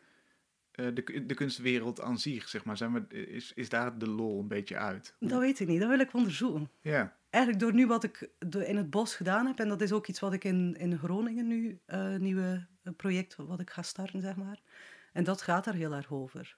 [0.76, 2.76] de, de kunstwereld aan zich, zeg maar?
[2.76, 5.14] Zijn we, is, is daar de lol een beetje uit?
[5.20, 6.70] Dat weet ik niet, dat wil ik onderzoeken.
[6.80, 8.30] Ja, Eigenlijk door nu wat ik
[8.64, 11.46] in het bos gedaan heb, en dat is ook iets wat ik in, in Groningen
[11.46, 14.60] nu, eh nieuwe project wat ik ga starten, zeg maar.
[15.12, 16.56] En dat gaat daar heel erg over.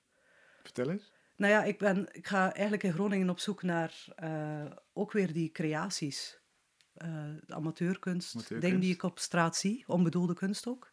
[0.63, 1.13] vertel eens.
[1.37, 5.33] Nou ja, ik, ben, ik ga eigenlijk in Groningen op zoek naar eh, ook weer
[5.33, 6.41] die creaties.
[6.95, 7.09] eh,
[7.47, 8.61] de amateurkunst, Amateurkunst.
[8.67, 10.91] dingen die ik op straat zie, onbedoelde kunst ook.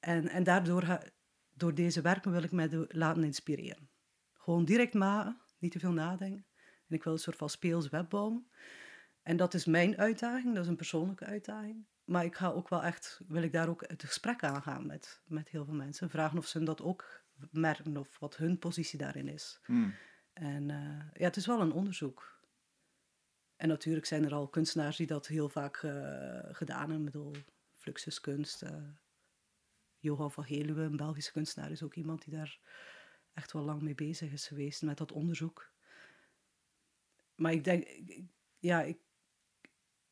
[0.00, 1.02] En, en daardoor, ga,
[1.60, 3.88] door deze werken wil ik mij laten inspireren.
[4.32, 6.46] Gewoon direct maken, niet te veel nadenken.
[6.88, 8.50] En ik wil een soort van speels web bouwen.
[9.22, 11.86] En dat is mijn uitdaging, dat is een persoonlijke uitdaging.
[12.04, 15.48] Maar ik ga ook wel echt, wil ik daar ook het gesprek aangaan met, met
[15.48, 16.10] heel veel mensen.
[16.10, 19.60] Vragen of ze dat ook merken of wat hun positie daarin is.
[19.64, 19.94] Hmm.
[20.32, 22.38] En eh, ja, het is wel een onderzoek.
[23.56, 26.98] En natuurlijk zijn er al kunstenaars die dat heel vaak eh, gedaan hebben.
[26.98, 27.34] Ik bedoel,
[27.72, 28.62] Fluxuskunst.
[28.62, 28.72] eh
[30.00, 32.58] Johan van Geluwe, een Belgische kunstenaar, is ook iemand die daar
[33.32, 35.72] echt wel lang mee bezig is geweest met dat onderzoek.
[37.34, 37.88] Maar ik denk,
[38.58, 38.98] ja, ik,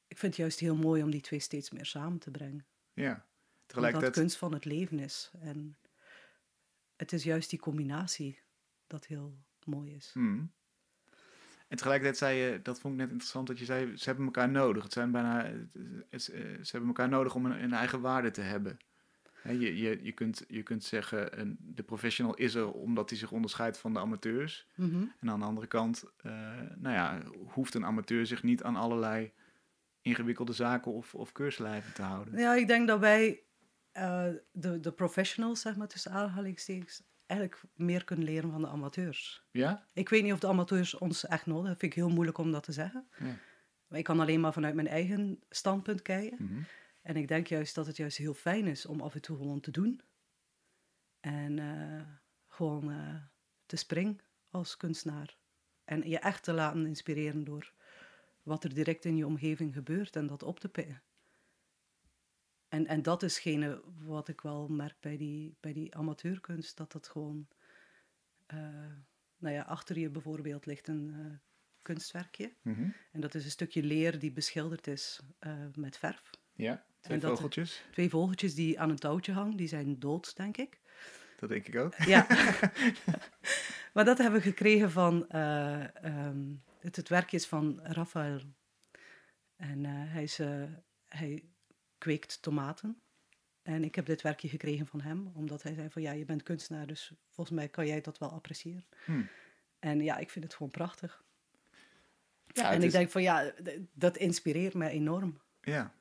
[0.07, 2.67] ik vind het juist heel mooi om die twee steeds meer samen te brengen.
[2.93, 3.27] Ja,
[3.67, 4.13] tegelijkertijd...
[4.13, 5.31] kunst van het leven is.
[5.41, 5.79] En
[6.97, 8.41] het is juist die combinatie
[8.87, 10.11] dat heel mooi is.
[10.13, 10.53] Hmm.
[11.69, 14.49] En tegelijkertijd zei je, dat vond ik net interessant, dat je zei, ze hebben elkaar
[14.49, 14.83] nodig.
[14.83, 15.73] Het zijn bijna, het-
[16.11, 18.79] het- ze hebben elkaar nodig om een, een eigen waarde te hebben.
[19.53, 23.33] Je, je, je, kunt, je kunt zeggen, een, de professional is er omdat hij zich
[23.33, 24.67] onderscheidt van de amateurs.
[24.75, 25.05] Mhm.
[25.21, 26.33] En aan de andere kant, eh,
[26.77, 29.33] nou ja, hoeft een amateur zich niet aan allerlei
[30.01, 32.39] ingewikkelde zaken of, of keurslijven te houden.
[32.39, 33.43] Ja, ik denk dat wij,
[33.93, 39.47] eh, de, de professionals, zeg maar tussen aanhalingstekens, eigenlijk meer kunnen leren van de amateurs.
[39.51, 39.87] Ja?
[39.93, 41.71] Ik weet niet of de amateurs ons echt nodig hebben.
[41.71, 43.09] Dat vind ik heel moeilijk om dat te zeggen.
[43.19, 43.37] Ja.
[43.89, 46.37] Maar ik kan alleen maar vanuit mijn eigen standpunt kijken.
[46.41, 46.61] Mhm.
[47.09, 49.61] En ik denk juist dat het juist heel fijn is om af en toe gewoon
[49.61, 50.01] te doen.
[51.21, 52.09] En eh,
[52.47, 53.23] gewoon eh,
[53.67, 54.19] te springen
[54.51, 55.39] als kunstenaar.
[55.85, 57.75] En je echt te laten inspireren door
[58.43, 61.03] wat er direct in je omgeving gebeurt en dat op te pikken.
[62.69, 66.93] En, en dat is gene wat ik wel merk bij die, bij die amateurkunst, dat
[66.93, 67.49] dat gewoon...
[68.47, 68.93] eh,
[69.37, 71.41] nou ja, achter je bijvoorbeeld ligt een
[71.83, 72.55] kunstwerkje.
[72.63, 72.91] Mhm.
[73.13, 75.21] En dat is een stukje leer die beschilderd is
[75.75, 76.31] met verf.
[76.53, 80.37] Ja, twee En dat- vogeltjes, Twee vogeltjes die aan een touwtje hangen, die zijn dood,
[80.37, 80.81] denk ik.
[81.39, 81.95] dat denk ik ook.
[81.95, 82.27] Ja.
[83.95, 85.29] maar dat hebben we gekregen van...
[85.29, 86.45] eh, ehm,
[86.79, 88.41] het, het werk is van Raphaël.
[89.57, 90.63] En eh, hij, is, eh,
[91.09, 91.45] hij
[91.99, 93.01] kweekt tomaten.
[93.63, 96.03] En ik heb dit werkje gekregen van hem, omdat hij zei van...
[96.03, 98.87] Ja, je bent kunstenaar, dus volgens mij kan jij dat wel appreciëren.
[99.05, 99.29] Hmm.
[99.79, 101.25] En ja, ik vind het gewoon prachtig.
[102.47, 103.53] Ja, en ik is- denk van ja,
[103.93, 105.41] dat inspireert mij enorm.
[105.61, 105.95] Ja,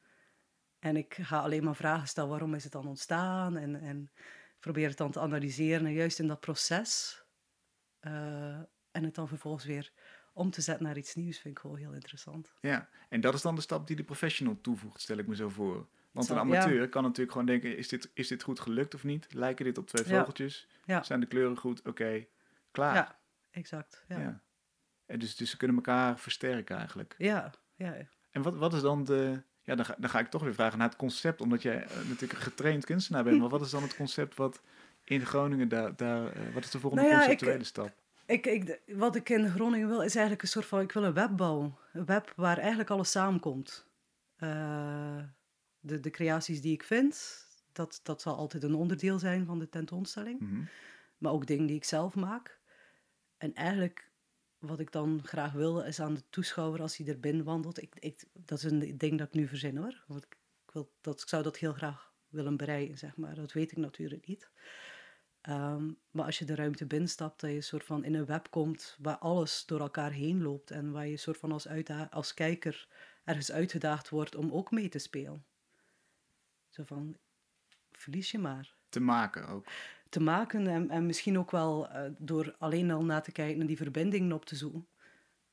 [0.80, 3.58] En ik ga alleen maar vragen stellen, waarom is het dan ontstaan?
[3.58, 4.12] En, en
[4.60, 5.86] probeer het dan te analyseren.
[5.86, 7.24] En juist in dat proces.
[8.00, 8.60] eh,
[8.92, 9.92] en het dan vervolgens weer
[10.34, 12.54] om te zetten naar iets nieuws, vind ik gewoon heel interessant.
[12.62, 12.90] ja.
[13.10, 15.88] En dat is dan de stap die de professional toevoegt, stel ik me zo voor.
[16.12, 16.42] Want een ja.
[16.42, 19.34] amateur kan natuurlijk gewoon denken, is dit, is dit goed gelukt of niet?
[19.34, 20.68] Lijken dit op twee vogeltjes?
[20.86, 21.82] Ja, Zijn de kleuren goed?
[21.88, 22.26] Oké,
[22.72, 22.96] klaar.
[22.96, 23.20] ja
[23.52, 24.04] exact.
[24.08, 24.42] Ja.
[25.06, 27.16] En dus, dus ze kunnen elkaar versterken eigenlijk.
[27.18, 27.96] Ja, ja,
[28.32, 29.44] En wat, wat is dan de...
[29.68, 31.96] Ja, dan ga, dan ga ik toch weer vragen naar het concept, omdat jij eh,
[31.98, 33.40] natuurlijk een getraind kunstenaar bent.
[33.40, 34.62] Maar wat is dan het concept wat
[35.04, 35.96] in Groningen daar...
[35.96, 37.94] daar eh, wat is de volgende Nou ja, ik- conceptuele stap?
[38.26, 40.80] Ik, ik, wat ik in Groningen wil, is eigenlijk een soort van...
[40.80, 41.76] Ik wil een web bouwen.
[41.94, 43.88] Een web waar eigenlijk alles samenkomt.
[44.36, 45.18] Eh,
[45.80, 49.70] de, de creaties die ik vind, dat, dat zal altijd een onderdeel zijn van de
[49.70, 50.40] tentoonstelling.
[50.40, 50.62] Mhm.
[51.18, 52.60] maar ook dingen die ik zelf maak.
[53.38, 54.10] En eigenlijk,
[54.60, 57.82] wat ik dan graag wil, is aan de toeschouwer als hij er binnen wandelt.
[57.82, 60.04] Ik, ik, dat is een ding dat ik nu verzin hoor.
[60.08, 60.38] Want ik,
[60.74, 63.36] wil, dat, ik zou dat heel graag willen bereiken, zeg maar.
[63.36, 64.50] Dat weet ik natuurlijk niet.
[65.42, 68.98] Ehm, maar als je de ruimte binnenstapt, dat je soort van in een web komt
[69.02, 71.68] waar alles door elkaar heen loopt en waar je soort van als,
[72.10, 72.88] als kijker
[73.24, 75.46] ergens uitgedaagd wordt om ook mee te spelen.
[76.70, 77.18] Zo van,
[77.92, 78.76] verlies je maar.
[78.90, 79.66] Te maken ook.
[80.10, 83.68] Te maken en, en misschien ook wel uh, door alleen al na te kijken en
[83.68, 84.88] die verbindingen op te zoeken.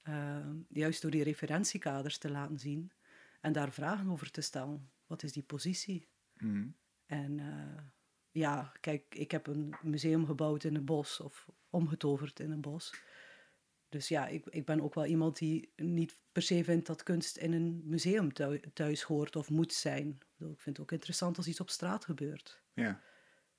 [0.08, 2.92] Uh, juist door die referentiekaders te laten zien
[3.40, 4.90] en daar vragen over te stellen.
[5.06, 6.08] Wat is die positie?
[6.36, 6.76] Mm.
[7.06, 7.82] En uh,
[8.30, 12.94] ja, kijk, ik heb een museum gebouwd in een bos of omgetoverd in een bos.
[13.88, 17.36] Dus ja, ik, ik ben ook wel iemand die niet per se vindt dat kunst
[17.36, 18.32] in een museum
[18.72, 20.18] thuis hoort of moet zijn.
[20.38, 22.62] Ik vind het ook interessant als iets op straat gebeurt.
[22.72, 23.00] Ja.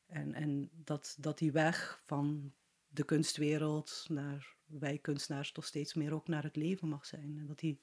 [0.06, 2.54] En, en dat, dat die weg van
[2.88, 7.38] de kunstwereld naar wij kunstenaars toch steeds meer ook naar het leven mag zijn.
[7.40, 7.80] En dat die,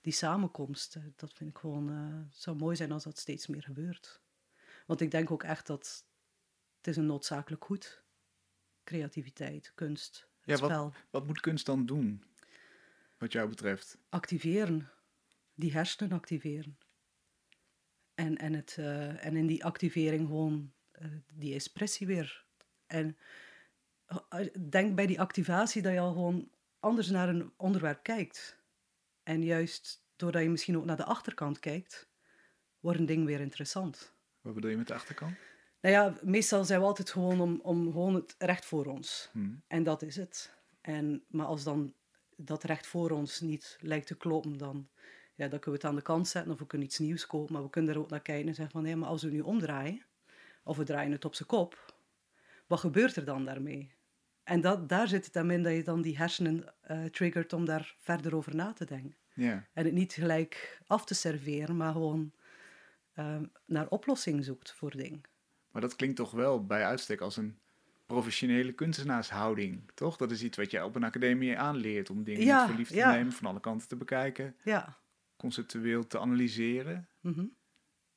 [0.00, 3.62] die samenkomst, eh, dat vind ik gewoon, uh, zou mooi zijn als dat steeds meer
[3.62, 4.20] gebeurt.
[4.86, 6.06] Want ik denk ook echt dat
[6.76, 8.02] het is een noodzakelijk goed.
[8.84, 10.84] Creativiteit, kunst, ja, spel.
[10.84, 12.24] Wat, wat moet kunst dan doen,
[13.18, 13.98] wat jou betreft?
[14.08, 14.90] Activeren.
[15.54, 16.78] Die hersenen activeren.
[18.14, 20.72] En, en, het, uh, en in die activering gewoon
[21.34, 22.44] die expressie weer.
[22.86, 23.16] En
[24.08, 28.58] uh, denk bij die activatie dat je al gewoon anders naar een onderwerp kijkt.
[29.22, 32.08] En juist doordat je misschien ook naar de achterkant kijkt,
[32.80, 34.14] wordt een ding weer interessant.
[34.40, 35.36] Wat bedoel je met de achterkant?
[35.80, 39.28] Nou ja, meestal zijn we altijd gewoon om, om gewoon het recht voor ons.
[39.32, 39.62] Hmm.
[39.66, 40.54] En dat is het.
[40.80, 41.94] En, maar als dan
[42.36, 44.88] dat recht voor ons niet lijkt te kloppen, dan,
[45.34, 47.52] ja, dan kunnen we het aan de kant zetten of we kunnen iets nieuws kopen.
[47.52, 49.40] Maar we kunnen er ook naar kijken en zeggen van, nee, maar als we nu
[49.40, 50.04] omdraaien,
[50.62, 51.94] of we draaien het op zijn kop,
[52.66, 53.92] wat gebeurt er dan daarmee?
[54.44, 57.64] En dat, daar zit het dan in dat je dan die hersenen uh, triggert om
[57.64, 59.18] daar verder over na te denken.
[59.72, 62.32] En het niet gelijk af te serveren, maar gewoon
[63.18, 65.22] uh, naar oplossing zoekt voor dingen.
[65.70, 67.58] Maar dat klinkt toch wel bij uitstek als een
[68.06, 70.16] professionele kunstenaarshouding, toch?
[70.16, 72.96] Dat is iets wat je op een academie aanleert om dingen Ja, met verliefd te
[72.96, 73.10] ja.
[73.12, 74.96] nemen, van alle kanten te bekijken, Ja.
[75.36, 77.08] conceptueel te analyseren.
[77.20, 77.44] Mhm.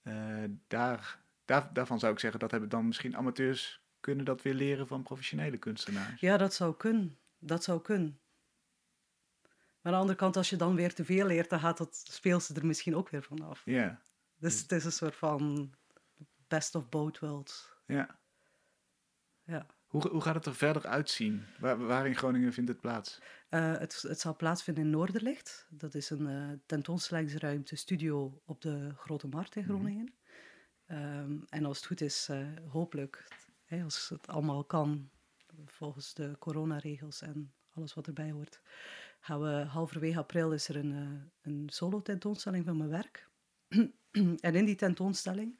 [0.02, 4.54] Eh, daar, daar, daarvan zou ik zeggen, dat hebben dan misschien amateurs kunnen dat weer
[4.54, 6.22] leren van professionele kunstenaars.
[6.22, 7.18] Ja, dat zou kunnen.
[7.40, 8.20] Dat zou kunnen.
[9.82, 11.96] Maar aan de andere kant, als je dan weer te veel leert, dan gaat dat
[12.10, 13.62] speelste er misschien ook weer vanaf.
[13.66, 14.02] Ja,
[14.36, 15.74] Dus het is een soort van
[16.48, 17.74] best of both worlds.
[17.86, 18.22] ja.
[19.46, 19.66] Ja.
[19.88, 21.46] Hoe, hoe gaat het er verder uitzien?
[21.60, 23.20] Waar, waar in Groningen vindt het plaats?
[23.50, 25.68] Eh, het, het zal plaatsvinden in Noorderlicht.
[25.70, 30.14] Dat is een eh, tentoonstellingsruimte, studio op de Grote Markt in Groningen.
[30.86, 33.28] Ehm, en als het goed is, eh, hopelijk,
[33.84, 35.10] als het allemaal kan,
[35.66, 38.62] volgens de coronaregels en alles wat erbij hoort,
[39.20, 43.30] gaan we halverwege april is er een, eh, een solo tentoonstelling van mijn werk.
[44.40, 45.60] en in die tentoonstelling,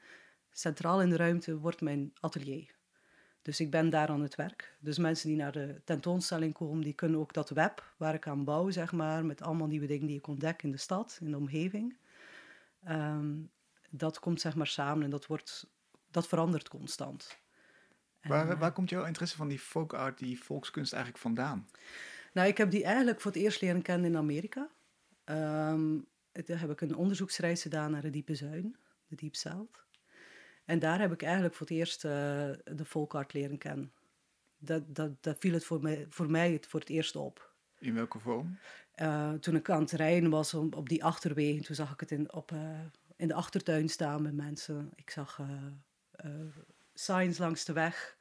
[0.52, 2.76] centraal in de ruimte, wordt mijn atelier.
[3.42, 4.78] Dus ik ben daar aan het werk.
[4.80, 8.44] Dus mensen die naar de tentoonstelling komen, die kunnen ook dat web waar ik aan
[8.44, 11.38] bouw, zeg maar, met allemaal nieuwe dingen die ik ontdek in de stad, in de
[11.38, 11.98] omgeving.
[12.84, 13.42] ehm,
[13.96, 15.68] dat komt zeg maar samen en dat, wordt,
[16.12, 17.40] dat verandert constant.
[18.20, 21.68] En, Waar, eh, waar komt jouw interesse van die folk art, die volkskunst eigenlijk vandaan?
[22.34, 24.70] Nou, ik heb die eigenlijk voor het eerst leren kennen in Amerika.
[25.24, 25.98] Ehm,
[26.32, 28.76] daar heb ik een onderzoeksreis gedaan naar de Diepe Zuiden,
[29.08, 29.86] de Deep South.
[30.66, 32.12] En daar heb ik eigenlijk voor het eerst eh,
[32.64, 33.92] de folk art leren kennen.
[34.58, 37.54] Dat, dat, dat viel het voor mij, voor mij het voor het eerst op.
[37.80, 38.58] In welke vorm?
[38.92, 42.12] Eh, toen ik aan het rijden was om, op die achterwegen, toen zag ik het
[42.12, 42.52] in, op,
[43.24, 44.92] in de achtertuin staan met mensen.
[44.96, 45.48] Ik zag eh,
[46.12, 46.48] eh,
[46.94, 48.18] signs langs de weg,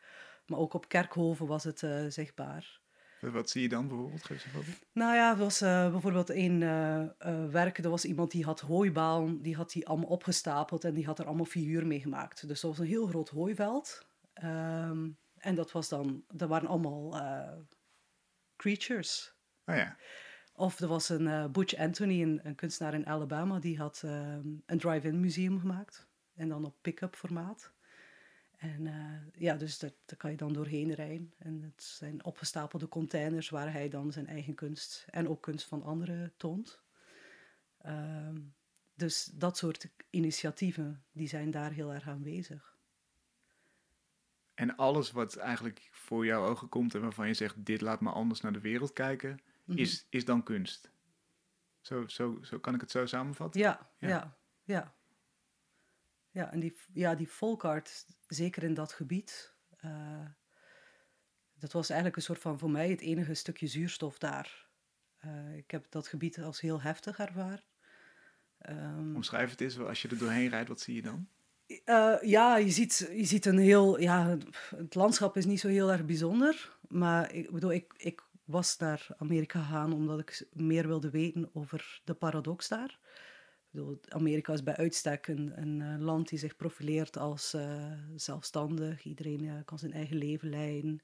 [0.47, 2.81] maar ook op kerkhoven was het eh, zichtbaar.
[3.21, 4.25] Wat zie je dan bijvoorbeeld?
[4.25, 4.77] Geef voorbeeld.
[4.93, 9.43] Nou ja, er was bijvoorbeeld een eh eh, werk, er was iemand die had hooibalen,
[9.43, 12.49] die had die allemaal opgestapeld en die had er allemaal figuur mee gemaakt.
[12.49, 14.07] Dus dat was een heel groot hooiveld.
[14.33, 17.17] Ehm, en dat was dan, dat waren allemaal
[18.57, 19.35] creatures.
[19.65, 19.97] Oh ja,
[20.63, 24.79] Of er was een eh, Butch Anthony, een, kunstenaar in Alabama, die had ehm, een
[24.79, 26.09] drive-in museum gemaakt.
[26.35, 27.73] En dan op pick-up formaat.
[28.57, 31.35] En eh, ja, dus daar kan je dan doorheen rijden.
[31.39, 35.83] En het zijn opgestapelde containers waar hij dan zijn eigen kunst en ook kunst van
[35.83, 36.81] anderen toont.
[37.79, 38.41] Ehm,
[38.95, 42.71] dus dat soort initiatieven, die zijn daar heel erg aanwezig.
[44.55, 48.11] en alles wat eigenlijk voor jouw ogen komt en waarvan je zegt, dit laat me
[48.11, 49.79] anders naar de wereld kijken, Mhm.
[49.79, 50.91] is, is dan kunst.
[51.81, 53.61] Zo, zo, zo kan ik het zo samenvatten?
[53.61, 54.09] Ja, Ja.
[54.09, 54.95] ja, ja.
[56.31, 60.27] Ja, en die, ja, die folkart, zeker in dat gebied, eh,
[61.55, 64.69] dat was eigenlijk een soort van voor mij het enige stukje zuurstof daar.
[65.19, 67.65] Eh, ik heb dat gebied als heel heftig ervaren.
[68.59, 71.29] Ehm, Omschrijf het eens, als je er doorheen rijdt, wat zie je dan?
[71.85, 74.01] Eh, ja, je ziet, je ziet een heel...
[74.01, 74.39] Ja,
[74.77, 76.79] het landschap is niet zo heel erg bijzonder.
[76.89, 82.01] Maar ik bedoel, ik, ik was naar Amerika gegaan omdat ik meer wilde weten over
[82.05, 82.99] de paradox daar.
[84.09, 89.05] Amerika is bij uitstek een, een eh, land die zich profileert als uh, zelfstandig.
[89.05, 91.03] Iedereen kan zijn eigen leven leiden.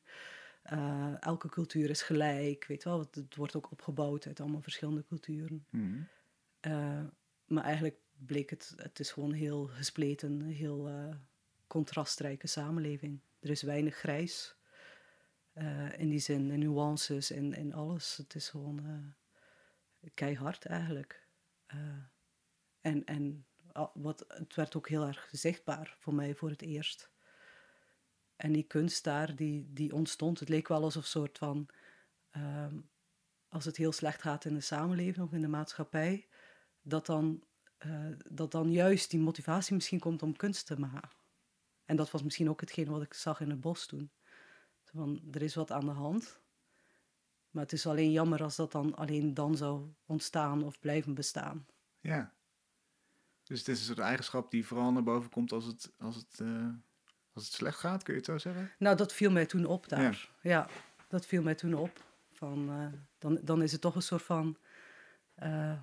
[1.21, 2.99] elke cultuur is gelijk, weet wel.
[2.99, 5.67] Het, wordt ook opgebouwd uit allemaal verschillende culturen.
[5.71, 7.07] Mhm.
[7.47, 7.97] maar eigenlijk
[8.27, 10.91] bleek het, het is gewoon heel gespleten, heel
[11.67, 13.21] contrastrijke samenleving.
[13.41, 14.58] Er is weinig grijs
[15.59, 18.17] uh, in die zin, in nuances en in alles.
[18.17, 21.27] Het is gewoon uh, keihard eigenlijk.
[22.81, 23.47] en en
[23.95, 27.11] wat, het werd ook heel erg zichtbaar voor mij voor het eerst.
[28.37, 31.69] En die kunst daar, die, die ontstond, het leek wel alsof een soort van...
[32.31, 32.79] Ehm,
[33.49, 36.29] als het heel slecht gaat in de samenleving of in de maatschappij,
[36.83, 37.43] dat dan
[38.31, 41.17] dat dan juist die motivatie misschien komt om kunst te maken.
[41.85, 44.11] En dat was misschien ook hetgeen wat ik zag in het bos toen.
[44.93, 46.41] Van, er is wat aan de hand.
[47.51, 51.67] Maar het is alleen jammer als dat dan alleen dan zou ontstaan of blijven bestaan.
[52.01, 52.35] Ja.
[53.43, 56.39] Dus het is een soort eigenschap die vooral naar boven komt als het, als het,
[56.43, 56.69] uh,
[57.33, 58.71] als het slecht gaat, kun je het zo zeggen?
[58.79, 60.31] Nou, dat viel mij toen op daar.
[60.43, 60.69] Ja,
[61.09, 62.07] dat viel mij toen op.
[62.33, 64.59] Van, uh, dan, dan is het toch een soort van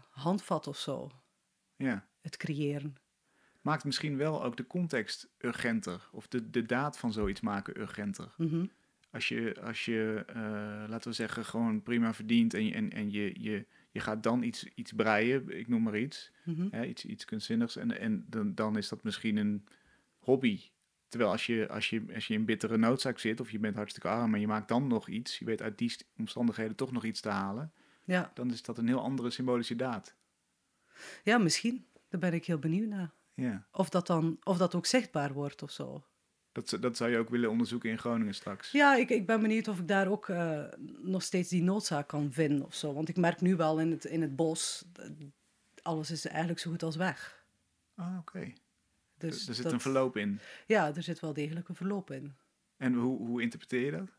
[0.09, 1.11] handvat of zo
[1.75, 2.07] ja.
[2.21, 2.95] het creëren.
[3.61, 8.33] Maakt misschien wel ook de context urgenter, of de, de daad van zoiets maken urgenter.
[8.37, 8.65] Mhm.
[9.15, 13.41] Als je, als je uh, laten we zeggen, gewoon prima verdient en, en, en je,
[13.41, 16.67] je, je gaat dan iets, iets breien, ik noem maar iets, mhm.
[16.71, 19.67] hè, iets, iets kunstzinnigs, en, en dan, dan is dat misschien een
[20.19, 20.61] hobby.
[21.07, 24.07] Terwijl als je, als, je, als je in bittere noodzaak zit, of je bent hartstikke
[24.07, 27.21] arm en je maakt dan nog iets, je weet uit die omstandigheden toch nog iets
[27.21, 27.73] te halen,
[28.03, 28.31] ja.
[28.33, 30.15] dan is dat een heel andere symbolische daad.
[31.23, 31.85] Ja, misschien.
[32.09, 33.13] Daar ben ik heel benieuwd naar.
[33.33, 33.67] Ja.
[33.71, 36.05] Of dat dan of dat ook zichtbaar wordt of zo.
[36.55, 38.71] Dat, dat zou je ook willen onderzoeken in Groningen straks.
[38.71, 40.63] Ja, ik, ik ben benieuwd of ik daar ook uh,
[41.01, 42.93] nog steeds die noodzaak kan vinden of zo.
[42.93, 44.85] Want ik merk nu wel in het, in het bos,
[45.81, 47.45] alles is eigenlijk zo goed als weg.
[47.95, 48.53] Ah, oké.
[49.17, 50.39] Dus er zit een verloop in.
[50.67, 52.35] Ja, er zit wel degelijk een verloop in.
[52.77, 54.09] En hoe, hoe interpreteer je dat?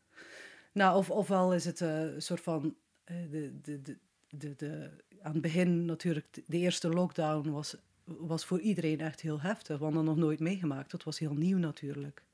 [0.71, 3.97] Nou, of, ofwel is het uh, een soort van uh, de, de, de,
[4.29, 4.89] de, de,
[5.21, 9.77] aan het begin natuurlijk, de eerste lockdown was, was voor iedereen echt heel heftig.
[9.77, 10.91] We hadden nog nooit meegemaakt.
[10.91, 12.25] Dat was heel nieuw natuurlijk.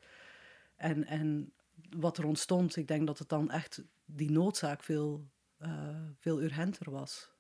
[0.76, 1.54] En, en
[1.90, 6.92] wat er ontstond, ik denk dat het dan echt die noodzaak veel, uh, veel urgenter
[6.92, 7.32] was.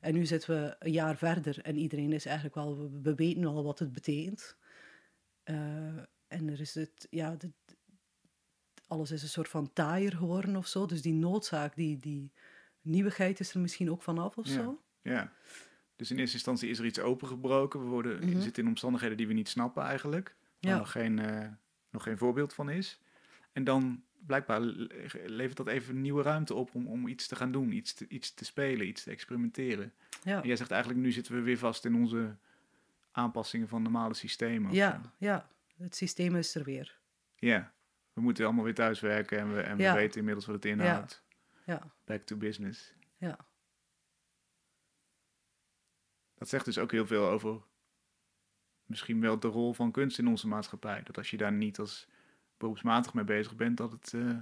[0.00, 3.64] En nu zitten we een jaar verder en iedereen is eigenlijk wel, we, weten al
[3.64, 4.56] wat het betekent.
[5.44, 5.56] Uh,
[6.28, 7.36] en er is het, ja,
[8.86, 10.86] alles is een soort van taaier geworden of zo.
[10.86, 12.32] Dus die noodzaak, die, die,
[12.84, 14.52] nieuwigheid is er misschien ook vanaf of ja.
[14.52, 14.82] zo.
[15.02, 15.32] Ja.
[15.96, 17.80] Dus in eerste instantie is er iets opengebroken.
[17.80, 20.36] We worden, mm zitten in omstandigheden die we niet snappen eigenlijk.
[20.60, 20.78] Waar ja.
[20.78, 21.48] nog, geen, uh,
[21.94, 23.00] nog geen voorbeeld van is.
[23.52, 27.72] En dan blijkbaar levert dat even nieuwe ruimte op om, om iets te gaan doen.
[27.72, 29.92] Iets te, iets te spelen, iets te experimenteren.
[30.22, 30.40] Ja.
[30.40, 32.36] En jij zegt eigenlijk nu zitten we weer vast in onze
[33.10, 34.72] aanpassingen van normale systemen.
[34.72, 36.98] Ja, ja, het systeem is er weer.
[37.36, 37.72] Ja,
[38.12, 41.22] we moeten allemaal weer thuiswerken en we, en we weten inmiddels wat het inhoudt.
[41.66, 41.92] Ja.
[42.04, 42.94] Back to business.
[43.16, 43.38] Ja.
[46.34, 47.62] Dat zegt dus ook heel veel over
[48.86, 51.02] misschien wel de rol van kunst in onze maatschappij.
[51.02, 52.08] Dat als je daar niet als
[52.56, 54.38] beroepsmatig mee bezig bent, dat het uh,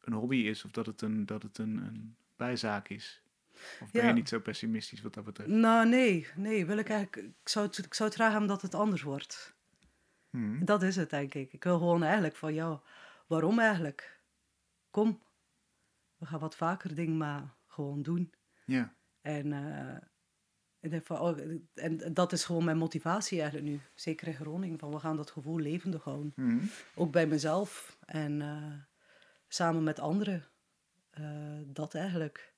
[0.00, 3.22] een hobby is of dat het een, dat het een, een bijzaak is.
[3.80, 4.08] Of ben Ja.
[4.08, 5.50] je niet zo pessimistisch wat dat betreft?
[5.50, 8.62] Nou, nee, nee, wil ik eigenlijk, ik zou het, ik zou het graag hebben dat
[8.62, 9.54] het anders wordt.
[10.30, 10.64] Hmm.
[10.64, 11.52] Dat is het, denk ik.
[11.52, 12.82] Ik wil gewoon eigenlijk van, ja,
[13.26, 14.20] waarom eigenlijk?
[14.90, 15.22] Kom,
[16.16, 18.34] we gaan wat vaker dingen maar gewoon doen.
[18.64, 19.96] Ja, En, eh,
[20.86, 21.38] ik denk van, oh,
[21.74, 23.80] en dat is gewoon mijn motivatie eigenlijk nu.
[23.94, 26.32] Zeker in Groningen, van we gaan dat gevoel levendig houden.
[26.34, 26.70] Hmm.
[26.94, 28.72] Ook bij mezelf en eh,
[29.48, 30.44] samen met anderen.
[31.10, 32.54] Eh, dat eigenlijk.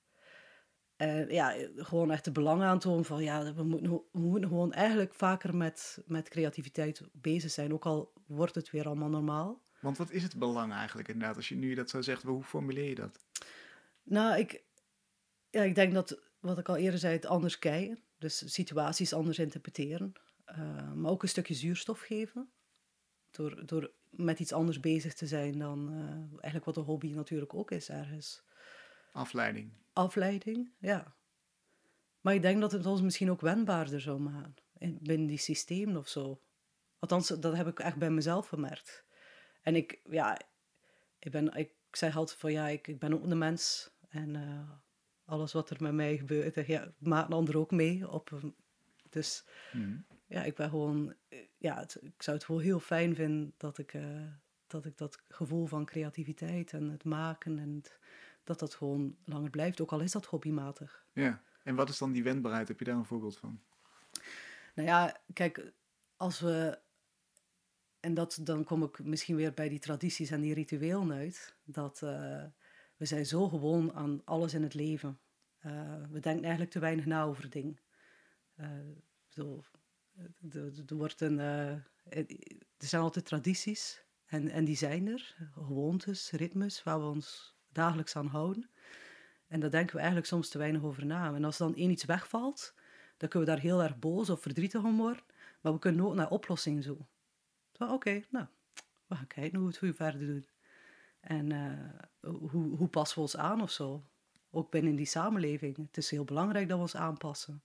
[0.97, 5.15] En ja, gewoon echt de belang aantonen van ja, we moeten, we moeten gewoon eigenlijk
[5.15, 7.73] vaker met, met creativiteit bezig zijn.
[7.73, 9.63] Ook al wordt het weer allemaal normaal.
[9.81, 11.37] Want wat is het belang eigenlijk inderdaad?
[11.37, 13.19] Als je nu dat zo zegt, hoe formuleer je dat?
[14.03, 14.63] Nou, ik,
[15.51, 17.99] ja, ik denk dat, wat ik al eerder zei, het anders kijken.
[18.19, 20.13] Dus situaties anders interpreteren.
[20.51, 22.51] Uh, maar ook een stukje zuurstof geven.
[23.31, 26.01] Door, door met iets anders bezig te zijn dan uh,
[26.31, 28.43] eigenlijk wat een hobby natuurlijk ook is ergens.
[29.13, 29.73] Afleiding.
[29.93, 31.17] Afleiding, ja.
[32.21, 34.63] Maar ik denk dat het ons misschien ook wendbaarder zou maken.
[34.79, 36.43] In, binnen die systemen of zo.
[36.99, 39.05] Althans, dat heb ik echt bij mezelf gemerkt.
[39.63, 40.41] En ik, ja,
[41.19, 43.91] ik, ben, ik zeg altijd van ja, ik, ik ben ook een mens.
[44.09, 44.71] En uh,
[45.29, 48.55] alles wat er met mij gebeurt, ja, maakt een ander ook mee op een
[49.11, 49.97] Dus Mhm.
[50.27, 51.15] ja, ik ben gewoon,
[51.59, 54.23] ja, het- ik zou het wel heel fijn vinden dat ik, eh,
[54.67, 57.99] dat ik dat gevoel van creativiteit en het maken en het-
[58.45, 61.05] dat dat gewoon langer blijft, ook al is dat hobbymatig.
[61.13, 61.43] Ja.
[61.63, 62.69] En wat is dan die wendbaarheid?
[62.69, 63.61] Heb je daar een voorbeeld van?
[64.75, 65.73] Nou ja, kijk,
[66.17, 66.79] als we.
[68.01, 71.55] En dat, dan kom ik misschien weer bij die tradities en die rituelen uit.
[71.65, 72.45] Dat eh,
[72.99, 75.21] we zijn zo gewoon aan alles in het leven.
[75.59, 77.79] Eh, we denken eigenlijk te weinig na over dingen.
[78.55, 78.71] Eh,
[79.29, 79.63] zo,
[80.51, 81.71] er- er- wordt een, eh,
[82.77, 84.07] er zijn altijd tradities.
[84.27, 85.37] En, en die zijn er.
[85.53, 88.71] Gewoontes, ritmes, waar we ons dagelijks aan houden.
[89.47, 91.35] En daar denken we eigenlijk soms te weinig over na.
[91.35, 92.75] En als dan één iets wegvalt,
[93.17, 95.25] dan kunnen we daar heel erg boos of verdrietig om worden.
[95.61, 97.09] Maar we kunnen ook naar oplossingen zoeken.
[97.73, 98.47] Zo, Oké, nou,
[99.07, 100.47] we gaan kijken hoe we het verder doen.
[101.21, 104.05] En eh, hoe, hoe passen we ons aan of zo?
[104.51, 105.77] Ook binnen die samenleving.
[105.77, 107.63] Het is heel belangrijk dat we ons aanpassen.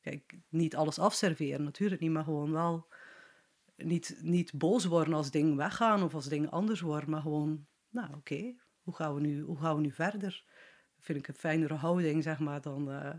[0.00, 2.88] Kijk, niet alles afserveren, natuurlijk niet, maar gewoon wel
[3.76, 8.14] niet, niet boos worden als dingen weggaan of als dingen anders worden, maar gewoon, nou
[8.14, 10.44] oké, hoe, gaan we nu, hoe gaan we nu verder?
[10.98, 13.14] Vind ik een fijnere houding, zeg maar, dan, eh,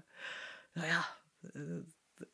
[0.74, 1.06] nou ja,
[1.54, 1.62] eh,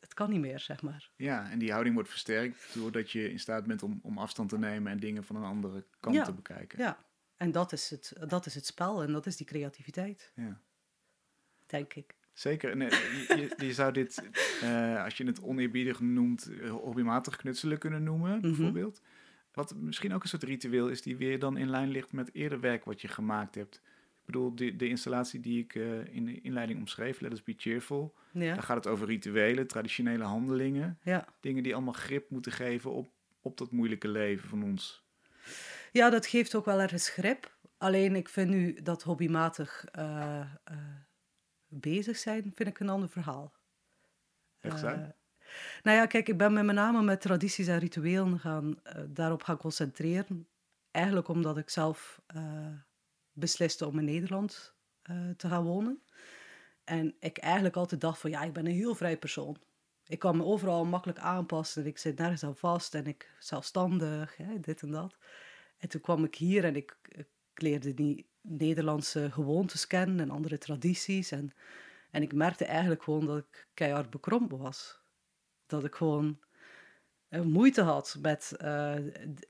[0.00, 1.10] het kan niet meer, zeg maar.
[1.16, 4.58] Ja, en die houding wordt versterkt doordat je in staat bent om, om afstand te
[4.58, 6.24] nemen en dingen van een andere kant Ja.
[6.24, 6.78] te bekijken.
[6.78, 7.05] Ja,
[7.36, 10.60] en dat is, het, dat is het spel en dat is die creativiteit, Ja.
[11.66, 12.14] denk ik.
[12.32, 12.70] Zeker.
[12.70, 14.22] En, eh, je, zou dit,
[14.62, 19.02] eh, als je het oneerbiedig noemt, eh, hobbymatig knutselen kunnen noemen, bijvoorbeeld.
[19.52, 22.60] Wat misschien ook een soort ritueel is die weer dan in lijn ligt met eerder
[22.60, 23.74] werk wat je gemaakt hebt.
[24.20, 27.54] Ik bedoel, de, de installatie die ik eh, in de inleiding omschreef, Let Us Be
[27.56, 30.98] Cheerful, Ja, daar gaat het over rituelen, traditionele handelingen.
[31.02, 31.28] ja.
[31.40, 33.08] Dingen die allemaal grip moeten geven op,
[33.40, 35.04] op dat moeilijke leven van ons.
[35.92, 37.56] Ja dat geeft ook wel ergens grip.
[37.78, 40.76] Alleen ik vind nu dat hobbymatig eh, eh,
[41.66, 43.52] bezig zijn, vind ik een ander verhaal.
[44.60, 44.86] Echt zo?
[44.86, 45.08] Eh,
[45.82, 49.56] nou ja, kijk, ik ben me met name met tradities en rituelen gaan, daarop gaan
[49.56, 50.48] concentreren.
[50.90, 52.20] Eigenlijk omdat ik zelf
[53.32, 54.74] besliste om in Nederland
[55.36, 56.02] te gaan wonen.
[56.84, 59.56] En ik eigenlijk altijd dacht van, ja, ik ben een heel vrij persoon.
[60.06, 61.86] Ik kan me overal makkelijk aanpassen.
[61.86, 65.16] Ik zit nergens aan vast en ik zelfstandig, hè, dit en dat.
[65.78, 70.58] En toen kwam ik hier en ik, ik leerde die Nederlandse gewoontes kennen en andere
[70.58, 71.30] tradities.
[71.30, 71.52] En,
[72.10, 75.00] en ik merkte eigenlijk gewoon dat ik keihard bekrompen was.
[75.66, 76.38] Dat ik gewoon
[77.28, 78.94] eh, moeite had met eh,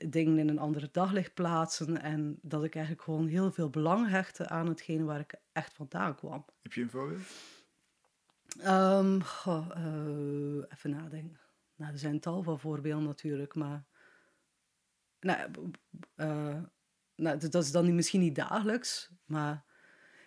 [0.07, 2.01] dingen in een andere daglicht plaatsen.
[2.01, 6.15] En dat ik eigenlijk gewoon heel veel belang hechtte aan hetgeen waar ik echt vandaan
[6.15, 6.45] kwam.
[6.61, 7.21] Heb je een voorbeeld?
[8.59, 11.39] Ehm, goh, eh, even nadenken.
[11.75, 13.85] Nou, er zijn tal van voorbeelden natuurlijk, maar...
[15.27, 15.71] Nou,
[16.15, 16.63] eh,
[17.15, 19.65] nou, dat is dan misschien niet dagelijks, maar...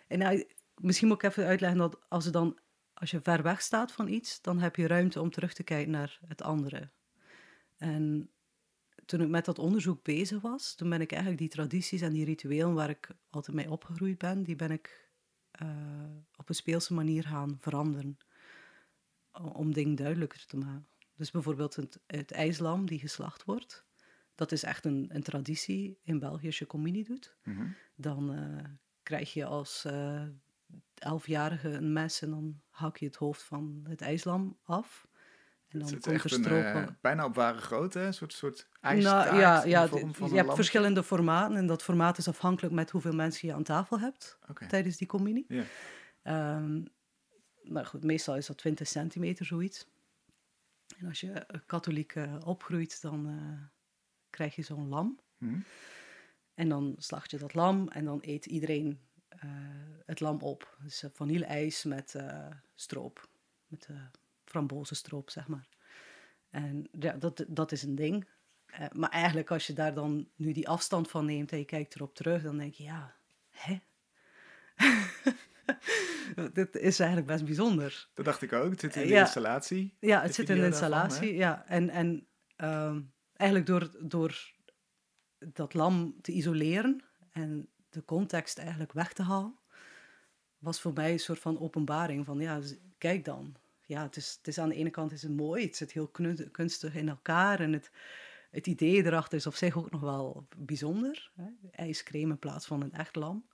[0.07, 2.59] En nou, misschien moet ik even uitleggen dat als, dan,
[2.93, 5.91] als je ver weg staat van iets, dan heb je ruimte om terug te kijken
[5.91, 6.89] naar het andere.
[7.77, 8.29] En
[9.05, 12.25] toen ik met dat onderzoek bezig was, toen ben ik eigenlijk die tradities en die
[12.25, 15.09] rituelen waar ik altijd mee opgegroeid ben, die ben ik
[15.51, 15.67] eh,
[16.35, 18.17] op een speelse manier gaan veranderen.
[19.53, 20.87] Om dingen duidelijker te maken.
[21.15, 23.85] Dus bijvoorbeeld het, het ijslam die geslacht wordt.
[24.41, 27.35] Dat is echt een, een traditie in België als je communie doet.
[27.43, 27.67] Mhm.
[27.95, 28.63] Dan eh,
[29.03, 30.23] krijg je als eh,
[30.93, 35.07] elfjarige een mes en dan hak je het hoofd van het ijslam af.
[35.67, 38.13] En dan Het is komt echt er een, stroop eh, bijna op ware grootte, een
[38.13, 40.57] soort, soort ijstaart nou, ja, in ja de vorm van je hebt lamp.
[40.57, 44.97] verschillende formaten en dat formaat is afhankelijk met hoeveel mensen je aan tafel hebt tijdens
[44.97, 45.47] die communie.
[46.21, 46.83] Ehm,
[47.63, 49.87] maar goed, meestal is dat 20 centimeter zoiets.
[50.97, 52.15] En als je katholiek
[52.45, 53.39] opgroeit, dan
[54.31, 55.19] krijg je zo'n lam.
[55.37, 55.59] Mhm.
[56.53, 59.39] En dan slacht je dat lam en dan eet iedereen eh,
[60.05, 60.77] het lam op.
[60.83, 63.29] Dus uh, vanille-ijs met eh, stroop,
[63.67, 63.97] met uh,
[64.45, 65.67] frambozenstroop, zeg maar.
[66.49, 68.27] En ja, dat, dat is een ding.
[68.79, 71.95] Uh, maar eigenlijk als je daar dan nu die afstand van neemt en je kijkt
[71.95, 73.15] erop terug, dan denk je, ja,
[73.49, 73.79] hè?
[76.53, 78.09] Dit is eigenlijk best bijzonder.
[78.13, 78.71] Dat dacht ik ook.
[78.71, 79.19] Het zit in de Ja.
[79.21, 79.95] installatie.
[79.99, 81.35] Ja, het zit in de daarvan, installatie.
[81.35, 81.65] ja.
[81.67, 83.01] En, en ehm,
[83.41, 84.51] eigenlijk door, door
[85.53, 89.55] dat lam te isoleren en de context eigenlijk weg te halen,
[90.57, 92.59] was voor mij een soort van openbaring van, ja,
[92.97, 93.55] kijk dan.
[93.85, 96.11] Ja, het is, het is aan de ene kant is het mooi, het zit heel
[96.51, 97.91] kunstig in elkaar en het,
[98.51, 101.31] het idee erachter is op zich ook nog wel bijzonder.
[101.35, 101.69] Hè?
[101.71, 103.45] IJscreme in plaats van een echt lam.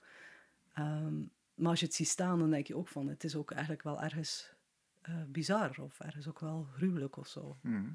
[0.73, 1.15] Ehm,
[1.53, 3.83] maar als je het ziet staan, dan denk je ook van, het is ook eigenlijk
[3.83, 4.55] wel ergens
[5.01, 7.57] eh, bizar of ergens ook wel gruwelijk of zo.
[7.61, 7.69] hè?
[7.69, 7.91] Mhm.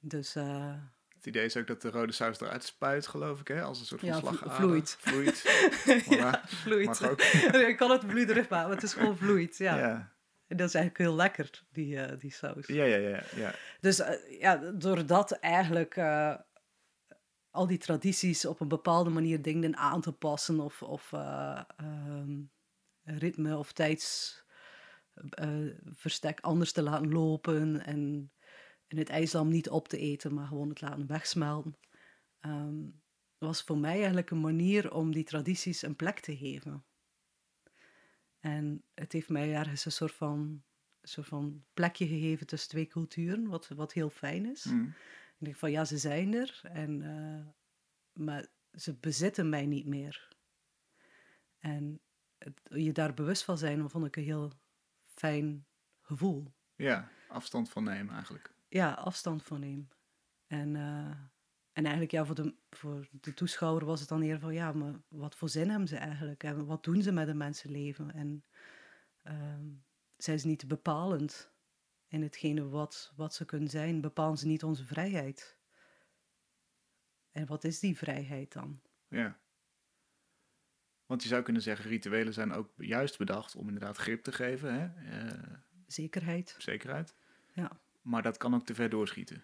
[0.00, 0.76] Dus eh,
[1.24, 3.62] Het idee is ook dat de rode saus eruit spuit, geloof ik, hè?
[3.62, 4.50] als een soort van Ja, slagader.
[4.52, 4.96] vloeit.
[5.00, 5.42] Vloeit.
[6.04, 6.40] Voilà.
[6.46, 6.86] vloeit.
[6.86, 7.20] Mag ook.
[7.70, 9.58] ik kan het bloederig maken, maar het is gewoon vloeit.
[9.58, 9.78] Ja.
[9.78, 10.12] Ja.
[10.46, 12.66] En dat is eigenlijk heel lekker, die, eh, die saus.
[12.66, 13.22] Ja, ja, ja.
[13.36, 13.54] ja.
[13.80, 16.34] Dus eh, ja, doordat eigenlijk eh,
[17.50, 22.40] al die tradities op een bepaalde manier dingen aan te passen of, of eh, ehm,
[23.04, 28.30] ritme of tijdsverstek anders te laten lopen en
[28.86, 31.76] in het ijslam niet op te eten, maar gewoon het laten wegsmelten,
[32.40, 32.82] ehm,
[33.38, 36.84] was voor mij eigenlijk een manier om die tradities een plek te geven.
[38.40, 40.38] En het heeft mij ergens een soort van,
[41.00, 44.64] een soort van plekje gegeven tussen twee culturen, wat, wat heel fijn is.
[44.64, 44.94] Mm.
[45.38, 47.46] Ik denk van ja, ze zijn er, en, eh,
[48.12, 50.28] maar ze bezitten mij niet meer.
[51.58, 52.00] En
[52.38, 54.52] het, je daar bewust van zijn, vond ik een heel
[55.04, 55.66] fijn
[56.00, 56.52] gevoel.
[56.76, 58.53] ja, afstand van nemen eigenlijk.
[58.74, 59.88] Ja, afstand van nemen.
[60.46, 61.10] En, eh,
[61.72, 65.00] en eigenlijk ja, voor, de, voor de toeschouwer was het dan eerder van ja, maar
[65.08, 66.42] wat voor zin hebben ze eigenlijk?
[66.42, 68.14] En wat doen ze met een mensenleven?
[68.14, 68.44] En
[69.22, 69.68] ehm,
[70.16, 71.52] zijn ze niet bepalend
[72.06, 74.00] in hetgene wat, wat ze kunnen zijn?
[74.00, 75.58] Bepalen ze niet onze vrijheid?
[77.30, 78.80] En wat is die vrijheid dan?
[79.08, 79.40] Ja.
[81.06, 84.74] Want je zou kunnen zeggen, rituelen zijn ook juist bedacht om inderdaad grip te geven,
[84.74, 84.86] hè?
[85.10, 86.54] eh, Zekerheid.
[86.58, 87.14] zekerheid.
[87.52, 87.82] Ja.
[88.04, 89.42] Maar dat kan ook te ver doorschieten.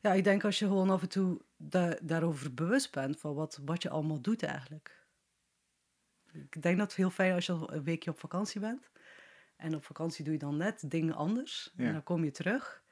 [0.00, 3.60] Ja, ik denk als je gewoon af en toe da- daarover bewust bent van wat,
[3.64, 5.06] wat je allemaal doet eigenlijk.
[6.32, 8.90] Ik denk dat het heel fijn is als je een weekje op vakantie bent.
[9.56, 11.72] En op vakantie doe je dan net dingen anders.
[11.76, 11.84] Ja.
[11.84, 12.82] En dan kom je terug.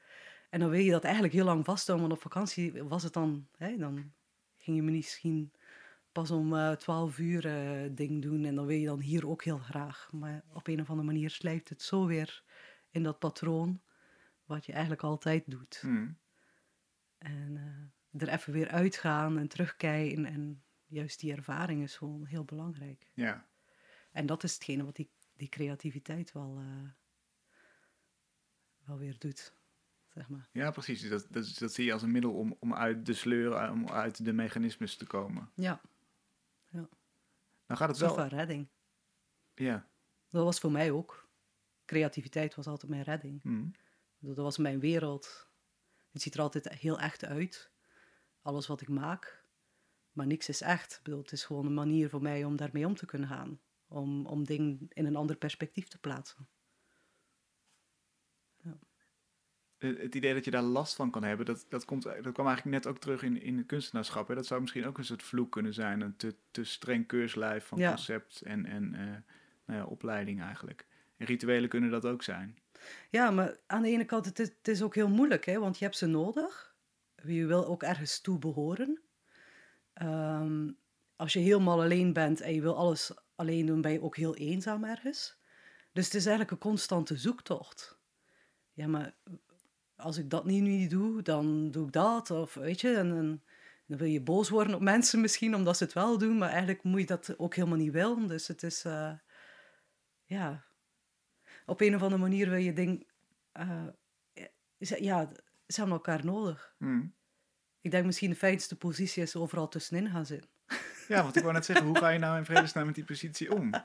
[0.49, 2.07] En dan wil je dat eigenlijk heel lang vasthouden.
[2.07, 3.47] Want op vakantie was het dan...
[3.57, 4.13] Hè, dan
[4.57, 5.51] ging je misschien
[6.11, 8.45] pas om eh 12 uur eh ding doen.
[8.45, 10.09] En dan wil je dan hier ook heel graag.
[10.11, 12.43] Maar op een of andere manier slijpt het zo weer
[12.89, 13.81] in dat patroon.
[14.49, 15.81] Wat je eigenlijk altijd doet.
[15.85, 16.17] Mm.
[17.17, 17.57] En
[18.11, 20.25] eh, er even weer uitgaan en terugkijken.
[20.25, 23.11] En juist die ervaring is gewoon heel belangrijk.
[23.13, 23.47] Ja.
[24.11, 26.89] En dat is hetgene wat die, die creativiteit wel, eh,
[28.85, 29.53] wel weer doet.
[30.07, 30.49] Zeg maar.
[30.51, 31.09] ja, precies.
[31.09, 33.89] Dat, dat, dat zie je als een middel om, om uit de sleur, eh, om
[33.89, 35.51] uit de mechanismes te komen.
[35.55, 35.81] Ja,
[36.69, 36.87] Nou
[37.67, 38.19] gaat het of wel...
[38.19, 38.67] een redding.
[39.53, 39.89] Ja.
[40.29, 41.27] Dat was voor mij ook.
[41.85, 43.43] Creativiteit was altijd mijn redding.
[43.43, 43.71] Mm.
[44.19, 45.49] Dat was mijn wereld.
[46.11, 47.71] Het ziet er altijd heel echt uit.
[48.41, 49.47] Alles wat ik maak.
[50.11, 50.93] Maar niks is echt.
[50.93, 53.59] Ik bedoel, het is gewoon een manier voor mij om daarmee om te kunnen gaan.
[53.87, 56.47] Om, om dingen in een ander perspectief te plaatsen.
[59.77, 62.47] Het het idee dat je daar last van kan hebben, dat, dat, komt, dat kwam
[62.47, 64.27] eigenlijk net ook terug in, in het kunstenaarschap.
[64.27, 64.35] Hè?
[64.35, 66.01] Dat zou misschien ook een soort vloek kunnen zijn.
[66.01, 67.89] Een te, te streng keurslijf van Ja.
[67.89, 69.05] concept en, en eh,
[69.65, 70.85] nou ja, opleiding eigenlijk.
[71.17, 72.57] En rituelen kunnen dat ook zijn.
[73.09, 75.85] Ja, maar aan de ene kant, het is, het ook heel moeilijk, hè, want je
[75.85, 76.75] hebt ze nodig.
[77.23, 79.01] Je wil ook ergens toe behoren.
[79.93, 80.71] Ehm,
[81.15, 84.35] als je helemaal alleen bent en je wil alles alleen doen, ben je ook heel
[84.35, 85.37] eenzaam ergens.
[85.93, 87.99] Dus het is eigenlijk een constante zoektocht.
[88.73, 89.15] Ja, maar
[89.95, 92.31] als ik dat niet, niet doe, dan doe ik dat.
[92.31, 93.41] Of weet je, en dan
[93.97, 96.99] wil je boos worden op mensen misschien omdat ze het wel doen, maar eigenlijk moet
[96.99, 98.27] je dat ook helemaal niet willen.
[98.27, 99.11] Dus het is, eh,
[100.23, 100.65] ja,
[101.69, 103.07] op een of andere manier wil je ding,
[103.51, 103.87] eh,
[104.77, 105.29] ja,
[105.67, 106.75] ze hebben elkaar nodig.
[106.77, 107.15] Mm.
[107.81, 110.49] Ik denk misschien de fijnste positie is overal tussenin gaan zitten.
[111.07, 113.55] Ja, want ik wou net zeggen, hoe ga je nou in vredesnaam met die positie
[113.55, 113.71] om?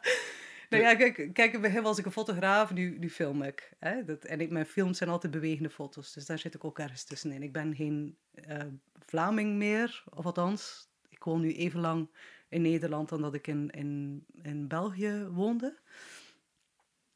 [0.69, 3.73] Nou ja, kijk, kijk in het begin was ik een fotograaf, nu, nu film ik.
[3.79, 4.05] Hè?
[4.05, 7.05] Dat, en ik, mijn films zijn altijd bewegende foto's, dus daar zit ik ook ergens
[7.05, 7.43] tussenin.
[7.43, 8.59] Ik ben geen eh,
[8.99, 12.11] Vlaming meer, of althans, ik woon nu even lang
[12.49, 15.81] in Nederland dan dat ik in, in, in België woonde.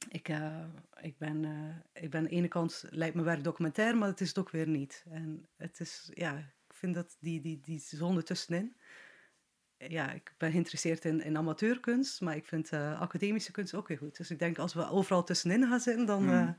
[0.09, 0.64] Ik, eh,
[1.00, 4.20] ik, ben, eh, ik ben aan de ene kant, lijkt me werk documentair, maar het
[4.20, 5.04] is het ook weer niet.
[5.11, 8.76] En het is, ja, ik vind dat die, die, die zone tussenin.
[9.76, 13.98] Ja, ik ben geïnteresseerd in, in amateurkunst, maar ik vind eh, academische kunst ook weer
[13.98, 14.16] goed.
[14.16, 16.59] Dus ik denk als we overal tussenin gaan zitten, dan Hmm.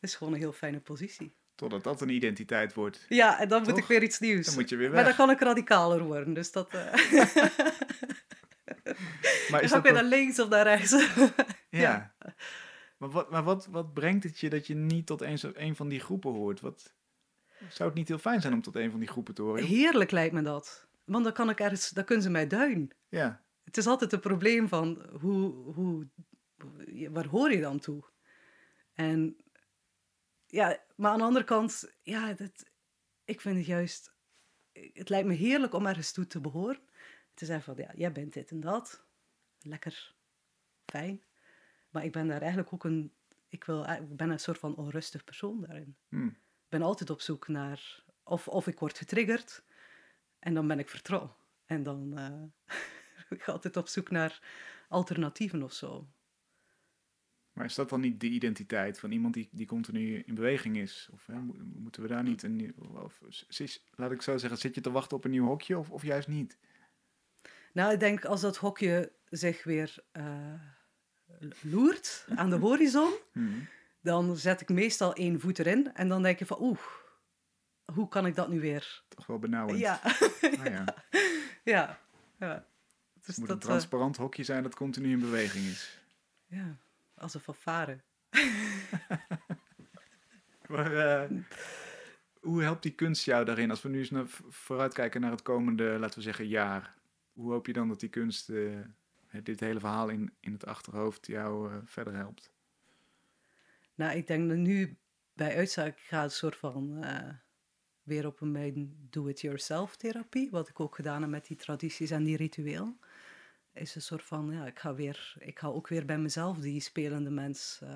[0.00, 1.36] is het gewoon een heel fijne positie.
[1.54, 3.06] Totdat dat een identiteit wordt.
[3.08, 4.46] Ja, en dan moet ik weer iets nieuws.
[4.46, 6.72] Dan moet je weer Maar dan kan ik radicaler worden, dus dat...
[9.50, 10.96] Maar dan is ga dat ik weer naar links of naar rechts.
[11.70, 12.14] Ja.
[12.98, 15.88] Maar, wat, maar wat, wat brengt het je dat je niet tot een, een van
[15.88, 16.60] die groepen hoort?
[16.60, 16.94] Wat,
[17.68, 19.64] zou het niet heel fijn zijn om tot een van die groepen te horen?
[19.64, 20.86] Heerlijk lijkt me dat.
[21.04, 22.90] Want dan kan ik ergens, dan kunnen ze mij duin.
[23.08, 26.08] Ja, Het is altijd een probleem van hoe, hoe,
[27.10, 28.04] waar hoor je dan toe?
[28.92, 29.36] En
[30.46, 32.64] ja, maar aan de andere kant, ja, dat,
[33.24, 34.14] ik vind het juist,
[34.72, 36.80] het lijkt me heerlijk om ergens toe te behoren.
[37.34, 39.04] Te zeggen van, ja, jij bent dit en dat.
[39.60, 40.14] Lekker,
[40.86, 41.22] fijn.
[41.90, 43.12] Maar ik ben daar eigenlijk ook een,
[43.48, 45.96] ik, wil, ik ben een soort van onrustig persoon daarin.
[46.08, 46.26] hm.
[46.26, 49.62] Ik ben altijd op zoek naar, of, of ik word getriggerd
[50.38, 51.32] en dan ben ik vertrouwd.
[51.66, 52.76] En dan eh
[53.38, 54.42] ik ga altijd op zoek naar
[54.88, 56.08] alternatieven of zo.
[57.52, 61.08] Maar is dat dan niet de identiteit van iemand die, die continu in beweging is?
[61.12, 61.38] Of hè,
[61.74, 62.72] moeten we daar niet een nieuw...
[63.02, 63.20] Of,
[63.94, 66.28] laat ik zo zeggen, zit je te wachten op een nieuw hokje of, of juist
[66.28, 66.58] niet?
[67.72, 70.62] Nou, ik denk als dat hokje zich weer uh,
[71.62, 73.68] loert aan de horizon, hmm.
[74.00, 76.80] dan zet ik meestal één voet erin en dan denk je van oeh,
[77.92, 79.02] hoe kan ik dat nu weer?
[79.08, 79.78] Toch wel benauwend.
[79.78, 80.00] Ja.
[80.02, 80.84] Ah, ja.
[81.64, 81.98] ja.
[82.38, 82.66] ja.
[83.14, 86.00] Dus het moet een transparant hokje zijn dat continu in beweging is.
[86.46, 86.76] Ja,
[87.14, 87.98] als een fanfare.
[90.68, 91.38] maar uh,
[92.40, 93.70] hoe helpt die kunst jou daarin?
[93.70, 96.96] Als we nu eens naar, vooruitkijken naar het komende, laten we zeggen, jaar.
[97.32, 98.78] Hoe hoop je dan dat die kunst, uh,
[99.42, 102.52] dit hele verhaal in, in het achterhoofd, jou uh, verder helpt?
[103.94, 104.98] Nou, ik denk dat nu
[105.32, 107.04] bij uitzaak gaat een soort van
[108.02, 112.36] weer op een do-it-yourself therapie, wat ik ook gedaan heb met die tradities en die
[112.36, 112.96] ritueel
[113.78, 116.80] is een soort van, ja, ik ga, weer, ik ga ook weer bij mezelf die
[116.80, 117.90] spelende mens uh,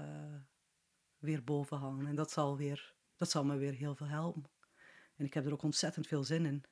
[1.18, 2.06] weer boven hangen.
[2.06, 4.50] En dat zal, weer, dat zal me weer heel veel helpen.
[5.16, 6.64] En ik heb er ook ontzettend veel zin in.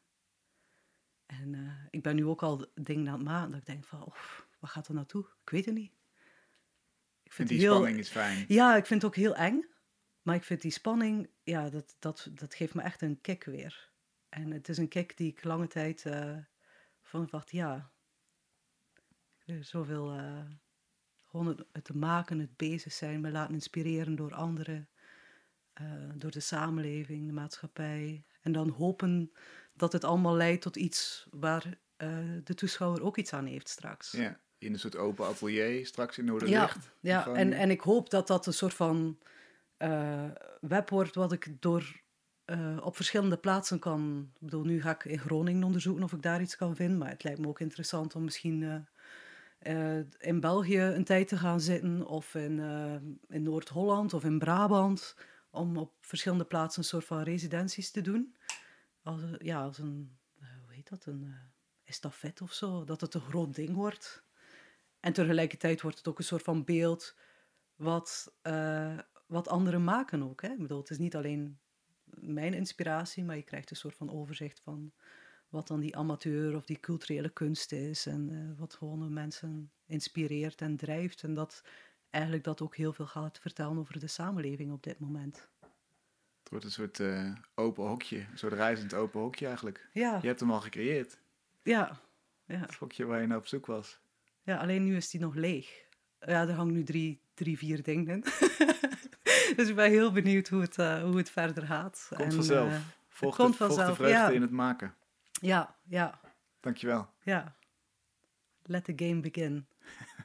[1.27, 4.15] En ik ben nu ook al dingen aan het maken dat ik denk van, oh,
[4.61, 5.27] wat gaat er naartoe?
[5.43, 5.93] Ik weet het niet.
[7.23, 8.45] Ik vind en die heel, spanning is fijn.
[8.49, 9.69] Ja, ik vind het ook heel eng.
[10.23, 13.91] Maar ik vind die spanning, ja, dat, dat, dat geeft me echt een kick weer.
[14.29, 16.37] En het is een kick die ik lange tijd uh,
[17.03, 17.93] van dacht, ja,
[19.61, 20.43] zoveel uh,
[21.27, 24.89] gewoon het, het, maken, het bezig zijn, me laten inspireren door anderen,
[25.81, 28.25] uh, door de samenleving, de maatschappij.
[28.41, 29.33] En dan hopen
[29.73, 31.79] dat het allemaal leidt tot iets waar
[32.45, 34.11] de toeschouwer ook iets aan heeft straks.
[34.11, 36.79] Ja, in een soort open atelier, straks in Noorderlicht.
[37.01, 39.19] Ja, ja en, en ik hoop dat dat een soort van
[40.61, 42.01] web wordt wat ik door
[42.81, 44.31] op verschillende plaatsen kan.
[44.35, 46.99] Ik bedoel, nu ga ik in Groningen onderzoeken of ik daar iets kan vinden.
[46.99, 48.87] Maar het lijkt me ook interessant om misschien
[49.63, 52.95] uh, in België een tijd te gaan zitten, of in, uh,
[53.29, 55.17] in Noord-Holland of in Brabant,
[55.51, 58.37] om op verschillende plaatsen een soort van residenties te doen.
[59.03, 61.35] Als, ja, als een, uh, hoe heet dat, een
[61.85, 64.23] estafette of zo, dat het een groot ding wordt.
[65.01, 67.17] En tegelijkertijd wordt het ook een soort van beeld
[67.77, 68.35] wat,
[69.27, 70.43] wat anderen maken ook.
[70.43, 70.49] Hè?
[70.49, 71.59] Ik bedoel, het is niet alleen
[72.05, 74.93] mijn inspiratie, maar je krijgt een soort van overzicht van
[75.49, 80.61] wat dan die amateur of die culturele kunst is en uh, wat gewoon mensen inspireert
[80.61, 81.23] en drijft.
[81.23, 81.63] En dat
[82.11, 85.49] eigenlijk dat ook heel veel gaat vertellen over de samenleving op dit moment.
[86.39, 89.89] Het wordt een soort uh, open hokje, een soort reizend open hokje eigenlijk.
[89.93, 90.19] Ja.
[90.21, 91.19] Je hebt hem al gecreëerd.
[91.63, 92.01] Ja.
[92.45, 92.59] ja.
[92.59, 94.01] Het hokje waar je naar op zoek was.
[94.51, 95.85] Ja, alleen nu is die nog leeg.
[96.21, 98.21] Ja, er hangen nu drie, drie vier dingen
[99.57, 102.07] dus ik ben heel benieuwd hoe het, uh, hoe het verder gaat.
[102.09, 102.73] Komt en, vanzelf.
[102.73, 103.53] De, volg de
[103.95, 104.29] vreugde ja.
[104.29, 104.95] in het maken.
[105.41, 106.21] Ja, ja.
[106.61, 107.09] Dankjewel.
[107.23, 107.57] Ja.
[108.63, 109.67] Let the game begin.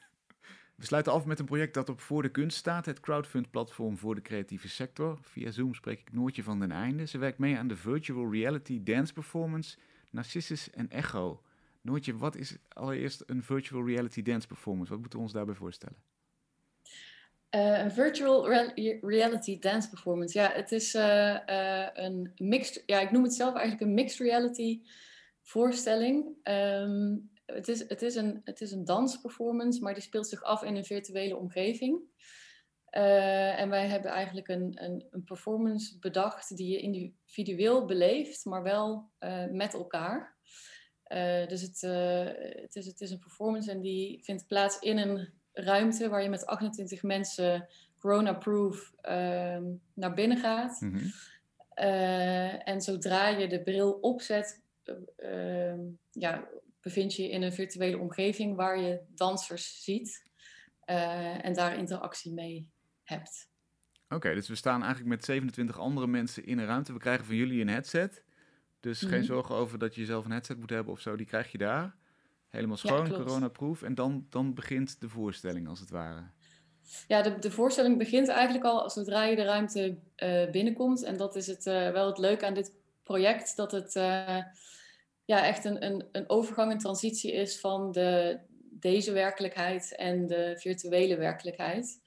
[0.75, 4.15] We sluiten af met een project dat op Voor de Kunst staat, het crowdfund-platform voor
[4.15, 5.17] de creatieve sector.
[5.21, 7.07] Via Zoom spreek ik Noortje van den Einde.
[7.07, 9.77] Ze werkt mee aan de virtual reality dance performance
[10.09, 11.43] Narcissus en Echo.
[11.85, 14.91] Noortje, wat is allereerst een virtual reality dance performance?
[14.91, 15.97] Wat moeten we ons daarbij voorstellen?
[17.55, 18.49] Uh, een virtual
[19.01, 20.39] reality dance performance.
[20.39, 22.83] Ja, het is uh, uh, een mixed.
[22.85, 24.81] Ja, ik noem het zelf eigenlijk een mixed reality
[25.41, 26.25] voorstelling.
[26.43, 30.63] Um, het, is, het, is een, het is een dansperformance, maar die speelt zich af
[30.63, 31.99] in een virtuele omgeving.
[32.89, 39.11] en wij hebben eigenlijk een, een, een, performance bedacht die je individueel beleeft, maar wel
[39.51, 40.34] met elkaar.
[41.47, 41.81] Dus het,
[42.61, 46.29] het, is, het is een performance en die vindt plaats in een ruimte waar je
[46.29, 47.67] met 28 mensen
[47.99, 49.57] corona-proof uh,
[49.93, 50.81] naar binnen gaat.
[50.81, 51.07] Mhm.
[51.69, 54.61] Eh, en zodra je de bril opzet,
[55.17, 55.73] uh,
[56.11, 56.47] ja,
[56.81, 60.23] bevind je je in een virtuele omgeving waar je dansers ziet
[60.85, 62.69] eh, en daar interactie mee
[63.03, 63.49] hebt.
[64.09, 66.93] Oké, dus we staan eigenlijk met 27 andere mensen in een ruimte.
[66.93, 68.23] We krijgen van jullie een headset.
[68.85, 69.23] Dus geen mhm.
[69.23, 71.15] zorgen over dat je zelf een headset moet hebben of zo.
[71.15, 71.95] Die krijg je daar.
[72.49, 73.81] Helemaal schoon, ja, coronaproof.
[73.81, 76.23] En dan, dan begint de voorstelling, als het ware.
[77.07, 81.03] Ja, de, de voorstelling begint eigenlijk al zodra je de ruimte uh, binnenkomt.
[81.03, 82.73] En dat is het, uh, wel het leuke aan dit
[83.03, 83.55] project.
[83.55, 84.41] Dat het uh,
[85.25, 90.55] ja, echt een, een, een overgang, een transitie is van de, deze werkelijkheid en de
[90.57, 91.99] virtuele werkelijkheid.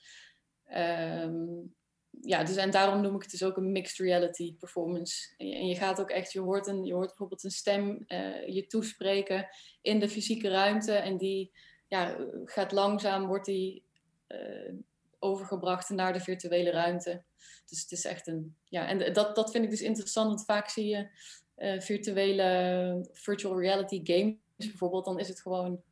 [0.77, 1.75] Um,
[2.21, 5.35] ja, dus en daarom noem ik het dus ook een mixed reality performance.
[5.37, 8.67] En je, gaat ook echt, je hoort, een, je hoort bijvoorbeeld een stem uh, je
[8.67, 9.49] toespreken
[9.83, 10.93] in de fysieke ruimte.
[10.93, 11.53] En die
[11.87, 13.85] ja, gaat langzaam, wordt die
[14.29, 14.73] uh,
[15.19, 17.23] overgebracht naar de virtuele ruimte.
[17.67, 20.69] Dus het is echt een, ja, en dat, dat vind ik dus interessant, want vaak
[20.69, 21.09] zie je
[21.57, 25.83] uh, virtuele virtual reality games bijvoorbeeld, dan is het gewoon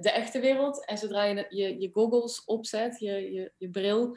[0.00, 0.84] de echte wereld.
[0.84, 4.16] En zodra je je, je goggles opzet, je, je, je bril,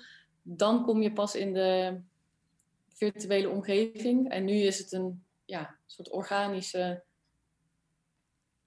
[0.50, 2.00] dan kom je pas in de
[2.88, 4.30] virtuele omgeving.
[4.30, 7.04] En nu is het een ja, soort organische,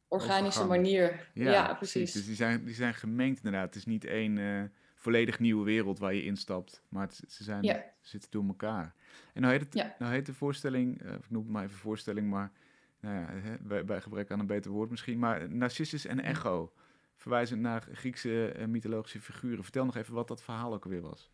[0.09, 1.31] organische manier.
[1.35, 2.13] Ja, precies.
[2.13, 3.67] Dus die zijn, die zijn gemengd inderdaad.
[3.67, 4.63] Het is niet één uh,
[4.95, 8.95] volledig nieuwe wereld waar je instapt, maar het, ze, zijn, zitten door elkaar.
[9.35, 12.31] En nou heet, het, nou heet de voorstelling, uh, ik noem het maar even voorstelling,
[12.31, 12.53] maar
[13.01, 16.73] nou ja, hè, bij, bij, gebrek aan een beter woord misschien, maar Narcissus en Echo,
[17.17, 19.63] verwijzend naar Griekse uh, mythologische figuren.
[19.63, 21.31] Vertel nog even wat dat verhaal ook weer was.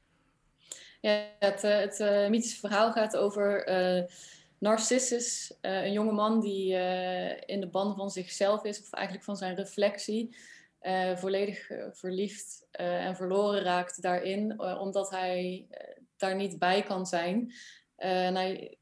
[1.01, 3.65] Ja, het, het uh, mythische verhaal gaat over
[4.59, 9.37] Narcissus, uh, een jongeman die uh, in de banden van zichzelf is, of eigenlijk van
[9.37, 10.37] zijn reflectie,
[11.15, 15.67] volledig verliefd en verloren raakt daarin, omdat hij
[16.17, 17.53] daar niet bij kan zijn.
[17.97, 18.79] en hij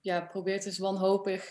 [0.00, 1.50] ja, probeert dus wanhopig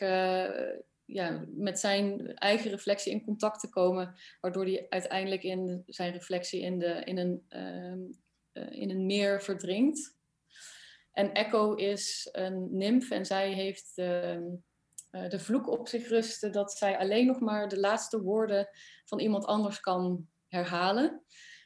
[1.05, 6.61] ja, met zijn eigen reflectie in contact te komen, waardoor hij uiteindelijk in zijn reflectie
[6.61, 7.99] in, de, in, een, ehm,
[8.69, 10.15] in een meer verdrinkt.
[11.11, 14.41] En Echo is een nimf en zij heeft de,
[15.11, 18.69] uh, de vloek op zich rusten dat zij alleen nog maar de laatste woorden
[19.05, 21.23] van iemand anders kan herhalen.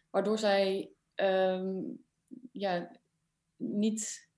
[0.10, 2.04] Waardoor zij um,
[2.52, 2.92] ja,
[3.56, 4.30] niet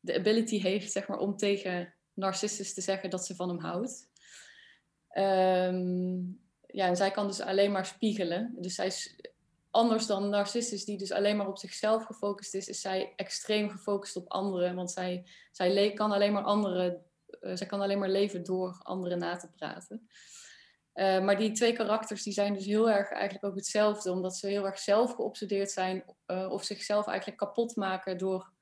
[0.00, 4.08] de ability heeft zeg maar, om tegen Narcissus te zeggen dat ze van hem houdt.
[5.18, 8.54] Um, ja, en zij kan dus alleen maar spiegelen.
[8.58, 8.92] Dus zij
[9.74, 14.16] anders dan Narcissus, die dus alleen maar op zichzelf gefocust is, is zij extreem gefocust
[14.16, 14.74] op anderen.
[14.74, 17.04] Want zij, zij kan alleen maar anderen,
[17.40, 20.08] uh, zij kan alleen maar leven door anderen na te praten.
[20.94, 24.46] Uh, maar die twee karakters die zijn dus heel erg eigenlijk ook hetzelfde, omdat ze
[24.46, 28.52] heel erg zelf geobsedeerd zijn uh, of zichzelf eigenlijk kapot maken door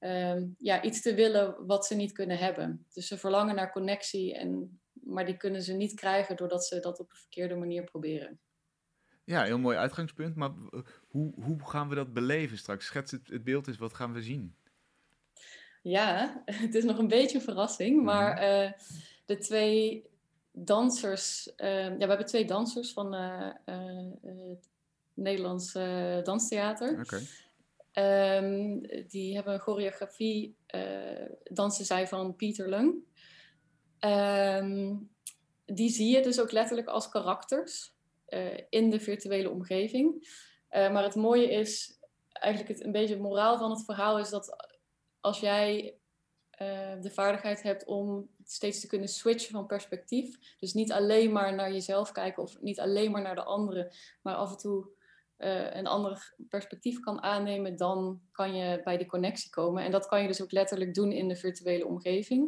[0.00, 2.86] uh, ja, iets te willen wat ze niet kunnen hebben.
[2.92, 7.00] Dus ze verlangen naar connectie, en, maar die kunnen ze niet krijgen doordat ze dat
[7.00, 8.40] op een verkeerde manier proberen.
[9.24, 10.36] Ja, heel mooi uitgangspunt.
[10.36, 10.50] Maar
[11.08, 12.86] hoe, hoe gaan we dat beleven straks?
[12.86, 14.56] Schets het, het beeld eens, wat gaan we zien?
[15.82, 17.96] Ja, het is nog een beetje een verrassing.
[17.96, 18.04] Mhm.
[18.04, 18.72] Maar uh,
[19.24, 20.06] de twee
[20.52, 21.52] dansers...
[21.56, 24.68] Uh, ja, we hebben twee dansers van het
[25.14, 25.72] Nederlands
[26.22, 27.06] Danstheater.
[27.94, 30.56] Um, die hebben een choreografie,
[31.44, 32.94] dansen zij van Pieter Lung.
[34.00, 35.10] Um,
[35.64, 37.94] die zie je dus ook letterlijk als karakters.
[38.32, 40.28] Eh, in de virtuele omgeving.
[40.68, 41.98] Eh, maar het mooie is,
[42.32, 44.56] eigenlijk het, een beetje het moraal van het verhaal is dat
[45.20, 45.98] als jij
[46.50, 51.54] eh, de vaardigheid hebt om steeds te kunnen switchen van perspectief, dus niet alleen maar
[51.54, 55.00] naar jezelf kijken of niet alleen maar naar de anderen, maar af en toe
[55.72, 59.84] een ander perspectief kan aannemen, dan kan je bij die connectie komen.
[59.84, 62.42] En dat kan je dus ook letterlijk doen in de virtuele omgeving.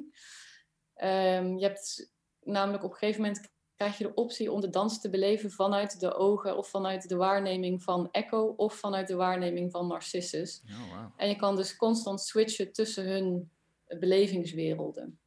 [0.96, 5.00] Um, je hebt namelijk op een gegeven moment krijg je de optie om de dans
[5.00, 9.70] te beleven vanuit de ogen of vanuit de waarneming van Echo of vanuit de waarneming
[9.70, 10.62] van Narcissus.
[10.70, 11.12] Oh, wow.
[11.16, 13.50] En je kan dus constant switchen tussen hun
[13.86, 15.18] belevingswerelden.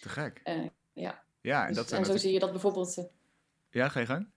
[0.00, 0.40] Te gek.
[0.44, 1.22] Uh, ja.
[1.40, 2.96] ja, en, dus, dat en zo zie je dat bijvoorbeeld.
[2.98, 3.04] Uh,
[3.70, 4.30] ja, ga je gang.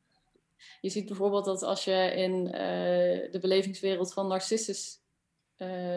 [0.81, 2.51] Je ziet bijvoorbeeld dat als je in uh,
[3.31, 5.01] de belevingswereld van Narcissus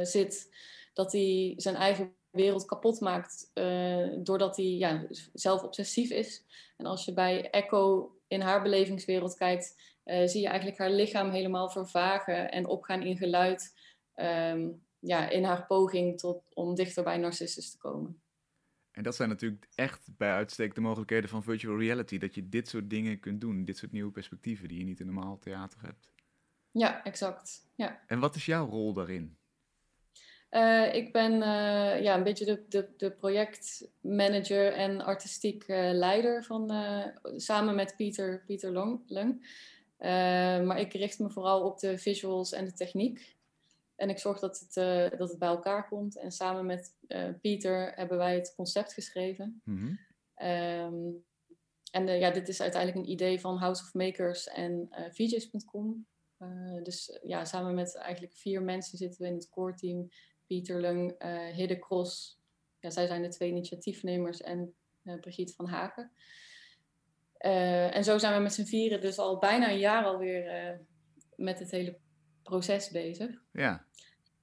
[0.03, 0.55] zit,
[0.93, 6.45] dat hij zijn eigen wereld kapot maakt uh, doordat hij ja, zelf obsessief is.
[6.77, 11.31] En als je bij Echo in haar belevingswereld kijkt, uh, zie je eigenlijk haar lichaam
[11.31, 13.75] helemaal vervagen en opgaan in geluid
[14.17, 18.21] um, ja, in haar poging tot, om dichter bij Narcissus te komen.
[18.91, 22.69] En dat zijn natuurlijk echt bij uitstek de mogelijkheden van virtual reality, dat je dit
[22.69, 26.13] soort dingen kunt doen, dit soort nieuwe perspectieven die je niet in normaal theater hebt.
[26.71, 27.69] Ja, exact.
[27.75, 28.03] Ja.
[28.07, 29.37] En wat is jouw rol daarin?
[30.51, 36.45] Uh, ik ben uh, ja, een beetje de, de, de projectmanager en artistiek uh, leider
[36.45, 36.73] van,
[37.37, 39.49] samen met Pieter, Pieter Long, Lung.
[40.67, 43.37] maar ik richt me vooral op de visuals en de techniek.
[43.97, 44.75] En ik zorg dat het,
[45.19, 46.19] dat het bij elkaar komt.
[46.19, 46.95] En samen met
[47.41, 49.61] Pieter hebben wij het concept geschreven.
[49.65, 49.99] Mm -hmm.
[50.49, 51.25] um,
[51.91, 56.07] en ja, dit is uiteindelijk een idee van House of Makers en VJs.com.
[56.83, 60.09] dus ja, samen met eigenlijk vier mensen zitten we in het core team
[60.47, 62.41] Pieter Lung, uh, Hidde Cross.
[62.81, 64.75] Ja, zij zijn de twee initiatiefnemers en
[65.05, 66.13] uh, Brigitte van Haken.
[67.41, 70.81] Uh, en zo zijn we met z'n vieren dus al bijna een jaar alweer
[71.37, 71.99] met het hele
[72.43, 73.31] proces bezig.
[73.53, 73.85] Ja.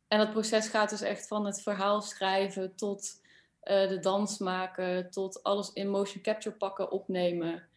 [0.08, 3.22] En dat proces gaat dus echt van het verhaal schrijven tot
[3.64, 7.70] de dans maken, tot alles in motion capture pakken, opnemen,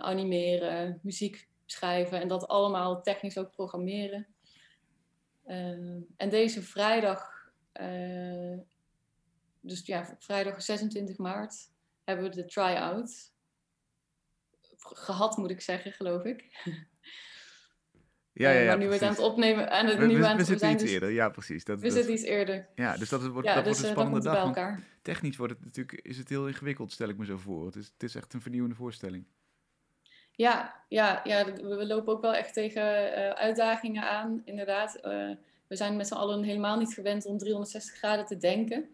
[0.00, 4.26] animeren, muziek schrijven en dat allemaal technisch ook programmeren.
[6.16, 7.35] en deze vrijdag
[7.80, 8.58] uh,
[9.60, 11.70] dus ja, vrijdag 26 maart
[12.04, 13.32] hebben we de try-out.
[14.78, 16.44] gehad, moet ik zeggen, geloof ik.
[18.38, 20.16] Ja, ja, Eh, ja, maar nu we het aan het opnemen, aan het, We, nu
[20.18, 21.64] we, aan het we zitten iets dus, eerder, ja precies.
[21.64, 22.68] Dat, we dat- zitten iets eerder.
[22.74, 24.44] ja, dus dat wordt, Ja, dat dus wordt een eh, spannende dag.
[24.44, 24.80] elkaar.
[25.02, 27.66] technisch wordt het natuurlijk, is het heel ingewikkeld, stel ik me zo voor.
[27.66, 29.24] Het is, het is echt een vernieuwende voorstelling.
[30.32, 34.94] Ja, ja, ja, we we lopen ook wel echt tegen eh, uitdagingen aan, inderdaad.
[34.96, 35.30] Eh,
[35.68, 38.90] we zijn met z'n allen helemaal niet gewend om 360 graden te denken.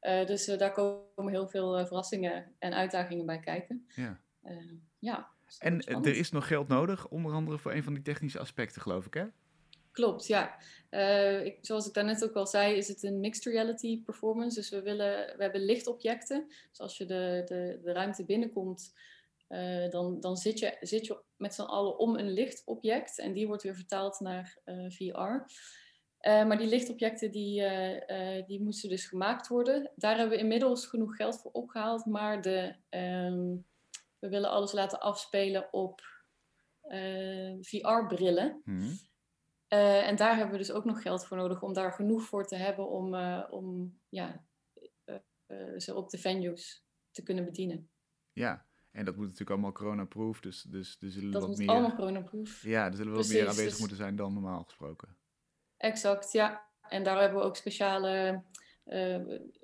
[0.00, 3.86] Eh, dus eh, daar komen heel veel eh, verrassingen en uitdagingen bij kijken.
[3.94, 4.20] Ja.
[4.98, 8.38] Ja, dus En er is nog geld nodig, onder andere voor een van die technische
[8.38, 9.24] aspecten, geloof ik, hè?
[9.92, 10.58] Klopt, ja.
[11.42, 14.58] Ik, zoals ik daarnet ook al zei, is het een mixed reality performance.
[14.58, 16.46] Dus we, willen, we hebben lichtobjecten.
[16.68, 18.94] Dus als je de, de, de ruimte binnenkomt,
[19.90, 23.18] dan, dan zit, je, zit je met z'n allen om een lichtobject.
[23.18, 24.58] En die wordt weer vertaald naar
[24.88, 25.52] VR.
[26.20, 29.90] Eh, maar die lichtobjecten die, eh, eh, die moesten dus gemaakt worden.
[29.96, 32.06] Daar hebben we inmiddels genoeg geld voor opgehaald.
[32.06, 33.56] Maar de, ehm,
[34.18, 36.08] we willen alles laten afspelen op
[37.60, 38.60] VR-brillen.
[38.64, 38.80] Hm.
[39.66, 42.46] Eh, en daar hebben we dus ook nog geld voor nodig om daar genoeg voor
[42.46, 43.14] te hebben om,
[43.50, 44.44] om ja,
[45.76, 47.90] ze op de venues te kunnen bedienen.
[48.32, 51.68] Ja, en dat moet natuurlijk allemaal corona-proof, dus, dus er zullen Dat wat moet meer...
[51.68, 52.62] allemaal coronaproof.
[52.62, 55.18] Ja, er zullen wel meer Precies, aanwezig dus- moeten zijn dan normaal gesproken.
[55.80, 56.62] Exact, ja.
[56.88, 58.42] En daar hebben we ook speciale
[58.84, 59.20] eh,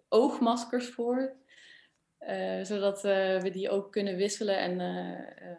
[0.08, 1.32] oogmaskers voor.
[2.18, 4.58] eh, zodat eh, we die ook kunnen wisselen.
[4.58, 4.78] En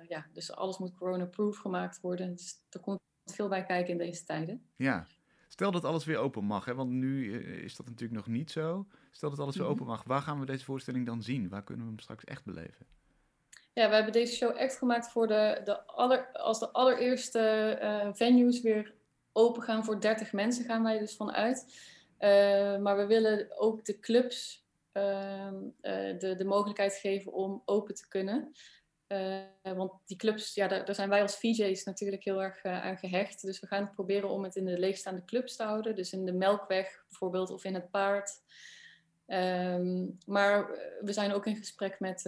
[0.07, 2.35] ja, dus alles moet corona-proof gemaakt worden.
[2.35, 4.65] Dus er komt veel bij kijken in deze tijden.
[4.75, 5.07] Ja.
[5.47, 8.87] Stel dat alles weer open mag, hè, want nu is dat natuurlijk nog niet zo.
[9.11, 9.73] Stel dat alles weer Mhm.
[9.73, 11.49] open mag, waar gaan we deze voorstelling dan zien?
[11.49, 12.85] Waar kunnen we hem straks echt beleven?
[13.73, 18.61] Ja, we hebben deze show echt gemaakt voor de, de aller, als de allereerste venues
[18.61, 18.93] weer
[19.37, 21.65] open gaan voor 30 mensen, gaan wij dus vanuit.
[22.17, 27.95] Eh, maar we willen ook de clubs ehm, eh, de, de mogelijkheid geven om open
[27.95, 28.51] te kunnen.
[29.07, 33.41] Eh, want die clubs, ja, daar, zijn wij als VJ's natuurlijk heel erg aan gehecht.
[33.41, 35.95] Dus we gaan proberen om het in de leegstaande clubs te houden.
[35.95, 38.31] Dus in de Melkweg bijvoorbeeld of in het Paard.
[39.25, 40.67] Ehm, maar
[41.01, 42.21] we zijn ook in gesprek met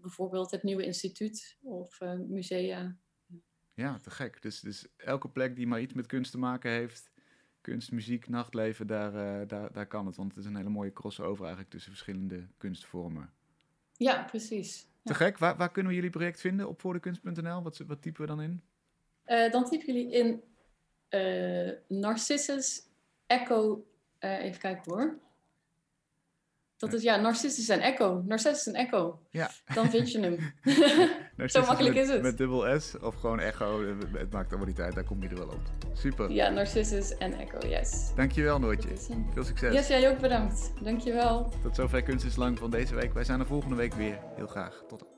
[0.00, 2.96] bijvoorbeeld het Nieuwe Instituut of musea.
[3.78, 4.42] Ja, te gek.
[4.42, 7.10] Dus, dus elke plek die maar iets met kunst te maken heeft,
[7.60, 10.16] kunst, muziek, nachtleven, daar, eh, daar, daar kan het.
[10.16, 13.32] Want het is een hele mooie crossover eigenlijk tussen verschillende kunstvormen.
[13.96, 14.86] Ja, precies.
[15.02, 15.38] Te gek.
[15.38, 16.68] Waar, waar kunnen we jullie project vinden?
[16.68, 17.62] Op voordekunst.nl?
[17.62, 18.62] Wat, wat typen we dan in?
[19.24, 20.42] Eh, dan typen jullie in
[21.08, 22.82] eh, Narcissus
[23.26, 23.86] Echo.
[24.18, 25.18] even kijken hoor.
[26.78, 28.22] Dat is ja, Narcissus en Echo.
[28.26, 29.20] Narcissus en Echo.
[29.30, 29.50] Ja.
[29.74, 30.36] Dan vind je hem.
[31.36, 32.22] Narcissus makkelijk met, is het.
[32.22, 33.84] Met dubbel S of gewoon echo.
[34.12, 35.60] Het maakt allemaal niet uit, daar kom je er wel op.
[35.92, 36.30] Super.
[36.30, 38.12] ja, Narcissus en Echo, yes.
[38.14, 38.88] Dankjewel Noortje.
[39.32, 39.74] Veel succes.
[39.74, 40.72] Yes, jij ook bedankt.
[40.82, 41.52] Dankjewel.
[41.62, 43.14] Tot zover Kunst is Lang van deze week.
[43.14, 44.18] Wij zijn er volgende week weer.
[44.36, 44.84] Heel graag.
[44.88, 45.17] Tot dan.